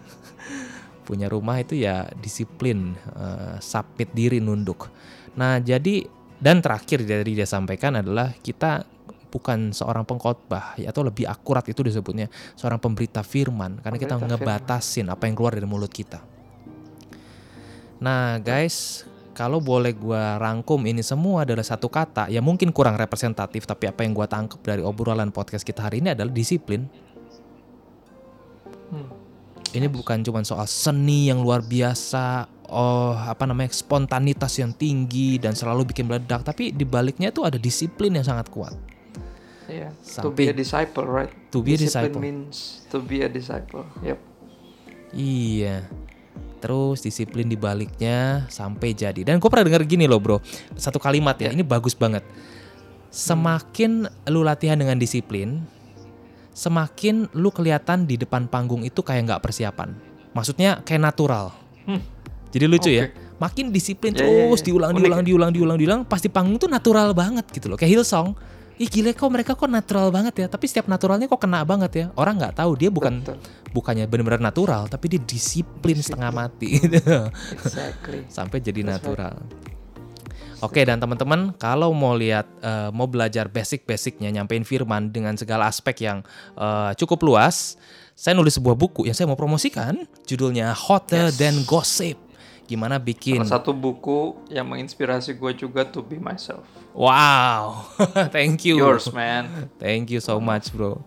punya 1.04 1.28
rumah 1.28 1.56
itu 1.60 1.76
ya 1.76 2.04
disiplin, 2.20 2.92
eh, 2.96 3.56
submit 3.60 4.12
diri 4.12 4.40
nunduk. 4.40 4.88
Nah, 5.36 5.56
jadi 5.60 6.04
dan 6.38 6.60
terakhir 6.60 7.02
dari 7.04 7.32
dia 7.34 7.48
sampaikan 7.48 7.98
adalah 7.98 8.32
kita 8.38 8.84
bukan 9.28 9.70
seorang 9.76 10.02
pengkhotbah 10.08 10.80
ya, 10.80 10.90
atau 10.90 11.04
lebih 11.04 11.28
akurat 11.28 11.62
itu 11.68 11.84
disebutnya 11.84 12.32
seorang 12.56 12.80
pemberita 12.80 13.20
firman 13.20 13.78
karena 13.84 14.00
kita 14.00 14.16
Pemberita 14.16 14.36
firman. 14.36 14.58
ngebatasin 14.58 15.06
apa 15.12 15.22
yang 15.28 15.34
keluar 15.36 15.52
dari 15.54 15.68
mulut 15.68 15.92
kita. 15.92 16.20
Nah, 17.98 18.38
guys, 18.40 19.04
kalau 19.38 19.62
boleh 19.62 19.94
gua 19.94 20.34
rangkum 20.38 20.82
ini 20.82 21.02
semua 21.04 21.46
adalah 21.46 21.62
satu 21.62 21.86
kata 21.86 22.26
ya 22.26 22.42
mungkin 22.42 22.74
kurang 22.74 22.98
representatif 22.98 23.70
tapi 23.70 23.86
apa 23.86 24.02
yang 24.02 24.10
gua 24.10 24.26
tangkap 24.26 24.58
dari 24.66 24.82
obrolan 24.82 25.30
podcast 25.30 25.62
kita 25.62 25.86
hari 25.86 26.02
ini 26.02 26.10
adalah 26.10 26.34
disiplin. 26.34 26.90
Hmm. 28.90 29.08
Ini 29.68 29.84
bukan 29.92 30.24
cuma 30.24 30.40
soal 30.48 30.64
seni 30.64 31.28
yang 31.28 31.44
luar 31.44 31.60
biasa, 31.60 32.48
oh 32.72 33.12
apa 33.12 33.44
namanya 33.44 33.68
spontanitas 33.68 34.56
yang 34.56 34.72
tinggi 34.72 35.36
dan 35.36 35.52
selalu 35.52 35.92
bikin 35.92 36.08
meledak, 36.08 36.40
tapi 36.40 36.72
di 36.72 36.88
baliknya 36.88 37.28
itu 37.28 37.44
ada 37.44 37.60
disiplin 37.60 38.16
yang 38.16 38.24
sangat 38.24 38.48
kuat. 38.48 38.72
Iya. 39.78 39.94
To 40.18 40.34
be 40.34 40.50
a 40.50 40.54
disciple, 40.54 41.06
right? 41.06 41.30
To 41.50 41.62
be 41.62 41.74
a 41.74 41.78
Discipline 41.78 42.10
disciple. 42.10 42.20
means 42.20 42.56
to 42.90 42.98
be 42.98 43.22
a 43.22 43.30
disciple. 43.30 43.86
Yep. 44.02 44.18
Iya. 45.14 45.86
Terus 46.58 46.98
disiplin 46.98 47.46
di 47.46 47.54
baliknya 47.54 48.50
sampai 48.50 48.90
jadi. 48.90 49.22
Dan 49.22 49.38
gue 49.38 49.46
pernah 49.46 49.62
dengar 49.62 49.86
gini 49.86 50.10
loh 50.10 50.18
bro, 50.18 50.42
satu 50.74 50.98
kalimat 50.98 51.38
ya, 51.38 51.54
ini 51.54 51.62
bagus 51.62 51.94
banget. 51.94 52.26
Semakin 53.08 54.04
lu 54.26 54.42
latihan 54.42 54.74
dengan 54.74 54.98
disiplin, 54.98 55.62
semakin 56.50 57.30
lu 57.32 57.48
kelihatan 57.48 58.04
di 58.04 58.18
depan 58.18 58.50
panggung 58.50 58.82
itu 58.82 59.00
kayak 59.00 59.30
nggak 59.30 59.42
persiapan. 59.46 59.94
Maksudnya 60.34 60.82
kayak 60.82 61.02
natural. 61.06 61.54
Hmm. 61.86 62.02
Jadi 62.50 62.64
lucu 62.66 62.90
ya. 62.90 63.06
Oke. 63.08 63.26
Makin 63.38 63.70
disiplin 63.70 64.18
Ya, 64.18 64.26
ya, 64.26 64.50
terus 64.50 64.60
ya. 64.60 64.66
diulang, 64.66 64.90
Unik 64.90 64.98
diulang, 64.98 65.22
ya. 65.22 65.26
diulang, 65.30 65.50
diulang, 65.54 65.78
diulang, 65.78 66.00
pas 66.02 66.18
di 66.18 66.26
panggung 66.26 66.58
tuh 66.58 66.66
natural 66.66 67.14
banget 67.14 67.46
gitu 67.54 67.70
loh. 67.70 67.78
Kayak 67.78 68.02
Hillsong. 68.02 68.34
Ih 68.78 68.86
gila 68.86 69.10
kok 69.10 69.26
mereka 69.26 69.52
kok 69.58 69.66
natural 69.66 70.14
banget 70.14 70.34
ya. 70.38 70.46
Tapi 70.46 70.64
setiap 70.70 70.86
naturalnya 70.86 71.26
kok 71.26 71.42
kena 71.42 71.66
banget 71.66 71.92
ya. 71.92 72.06
Orang 72.14 72.38
nggak 72.38 72.62
tahu 72.62 72.78
dia 72.78 72.90
bukan 72.94 73.26
Betul. 73.26 73.38
bukannya 73.74 74.06
benar-benar 74.06 74.38
natural, 74.38 74.86
tapi 74.86 75.10
dia 75.10 75.20
disiplin 75.22 75.98
setengah 75.98 76.30
mati 76.30 76.78
Exactly. 77.58 78.30
sampai 78.30 78.62
jadi 78.62 78.86
That's 78.86 79.02
right. 79.02 79.18
natural. 79.18 79.34
Oke 80.58 80.82
dan 80.82 80.98
teman-teman 80.98 81.54
kalau 81.54 81.94
mau 81.94 82.18
lihat 82.18 82.46
eh, 82.62 82.90
mau 82.90 83.06
belajar 83.06 83.46
basic-basicnya 83.46 84.30
nyampein 84.34 84.66
firman 84.66 85.10
dengan 85.10 85.38
segala 85.38 85.70
aspek 85.70 86.02
yang 86.06 86.22
eh, 86.58 86.90
cukup 86.98 87.22
luas, 87.22 87.78
saya 88.18 88.34
nulis 88.34 88.58
sebuah 88.58 88.74
buku 88.74 89.06
yang 89.06 89.14
saya 89.14 89.30
mau 89.30 89.38
promosikan, 89.38 90.06
judulnya 90.26 90.74
Hotter 90.74 91.30
Yes. 91.30 91.38
Than 91.38 91.62
Gossip. 91.62 92.18
Gimana 92.68 93.00
bikin 93.00 93.40
Salah 93.46 93.62
satu 93.62 93.72
buku 93.72 94.44
yang 94.52 94.68
menginspirasi 94.68 95.40
gue 95.40 95.56
juga 95.56 95.88
to 95.88 96.04
be 96.04 96.20
myself. 96.20 96.68
Wow, 96.98 97.86
thank 98.34 98.66
you, 98.66 98.82
Yours, 98.82 99.14
man. 99.14 99.70
thank 99.78 100.10
you 100.10 100.18
so 100.18 100.42
much 100.42 100.74
bro. 100.74 100.98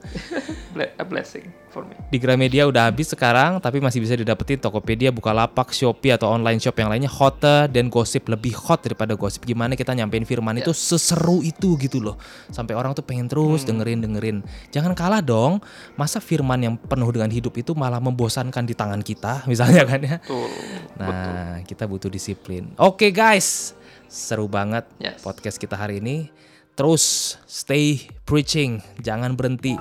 A 0.96 1.04
blessing 1.04 1.52
for 1.68 1.84
me. 1.84 2.00
Di 2.08 2.16
Gramedia 2.16 2.64
udah 2.64 2.88
habis 2.88 3.12
sekarang, 3.12 3.60
tapi 3.60 3.84
masih 3.84 4.00
bisa 4.00 4.16
didapetin 4.16 4.56
Tokopedia, 4.56 5.12
Bukalapak, 5.12 5.76
Shopee 5.76 6.16
atau 6.16 6.32
online 6.32 6.64
shop 6.64 6.80
yang 6.80 6.88
lainnya 6.88 7.12
hotter 7.12 7.68
dan 7.68 7.92
gosip 7.92 8.32
lebih 8.32 8.56
hot 8.56 8.88
daripada 8.88 9.20
gosip. 9.20 9.44
Gimana 9.44 9.76
kita 9.76 9.92
nyampein 9.92 10.24
firman 10.24 10.64
itu 10.64 10.72
seseru 10.72 11.44
itu 11.44 11.76
gitu 11.76 12.00
loh. 12.00 12.16
Sampai 12.48 12.72
orang 12.80 12.96
tuh 12.96 13.04
pengen 13.04 13.28
terus 13.28 13.68
dengerin 13.68 14.00
dengerin. 14.00 14.48
Jangan 14.72 14.96
kalah 14.96 15.20
dong. 15.20 15.60
Masa 16.00 16.24
firman 16.24 16.72
yang 16.72 16.76
penuh 16.80 17.12
dengan 17.12 17.28
hidup 17.28 17.52
itu 17.60 17.76
malah 17.76 18.00
membosankan 18.00 18.64
di 18.64 18.80
tangan 18.80 19.04
kita, 19.04 19.44
misalnya 19.52 19.84
kan 19.84 20.00
ya. 20.00 20.18
Betul. 20.24 20.48
Nah, 20.96 21.60
kita 21.68 21.84
butuh 21.84 22.08
disiplin. 22.08 22.72
Oke 22.80 23.12
guys, 23.12 23.76
seru 24.12 24.52
banget 24.52 24.84
Yes. 25.00 25.24
podcast 25.24 25.56
kita 25.56 25.80
hari 25.80 26.04
ini. 26.04 26.28
Terus 26.76 27.36
stay 27.47 28.12
preaching, 28.28 28.84
jangan 29.00 29.39
berhenti 29.39 29.80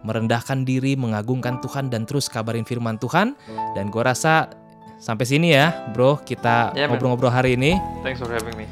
merendahkan 0.00 0.64
diri, 0.64 0.96
mengagungkan 0.96 1.60
Tuhan 1.60 1.92
dan 1.92 2.08
terus 2.08 2.32
kabarin 2.32 2.64
firman 2.64 2.96
Tuhan. 2.96 3.36
Dan 3.76 3.92
gue 3.92 4.00
rasa 4.00 4.48
sampai 4.96 5.26
sini 5.28 5.52
ya, 5.52 5.92
bro. 5.92 6.16
Kita 6.16 6.72
man. 6.72 6.88
ngobrol-ngobrol 6.88 7.32
hari 7.32 7.58
ini. 7.58 7.76
Thanks 8.00 8.22
for 8.22 8.30
having 8.32 8.56
me. 8.56 8.64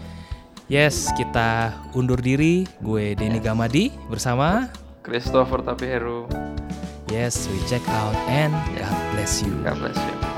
Yes, 0.70 1.12
kita 1.12 1.76
undur 1.92 2.16
diri. 2.16 2.64
Gue 2.80 3.12
Denny 3.12 3.42
Gamadi 3.42 3.92
bersama. 4.08 4.72
Christopher 5.04 5.60
Tapiheru. 5.60 6.24
Yes, 7.12 7.44
we 7.52 7.60
check 7.68 7.84
out 7.92 8.16
and 8.30 8.54
God 8.72 8.96
bless 9.12 9.44
you. 9.44 9.52
God 9.60 9.76
bless 9.76 9.98
you. 10.00 10.33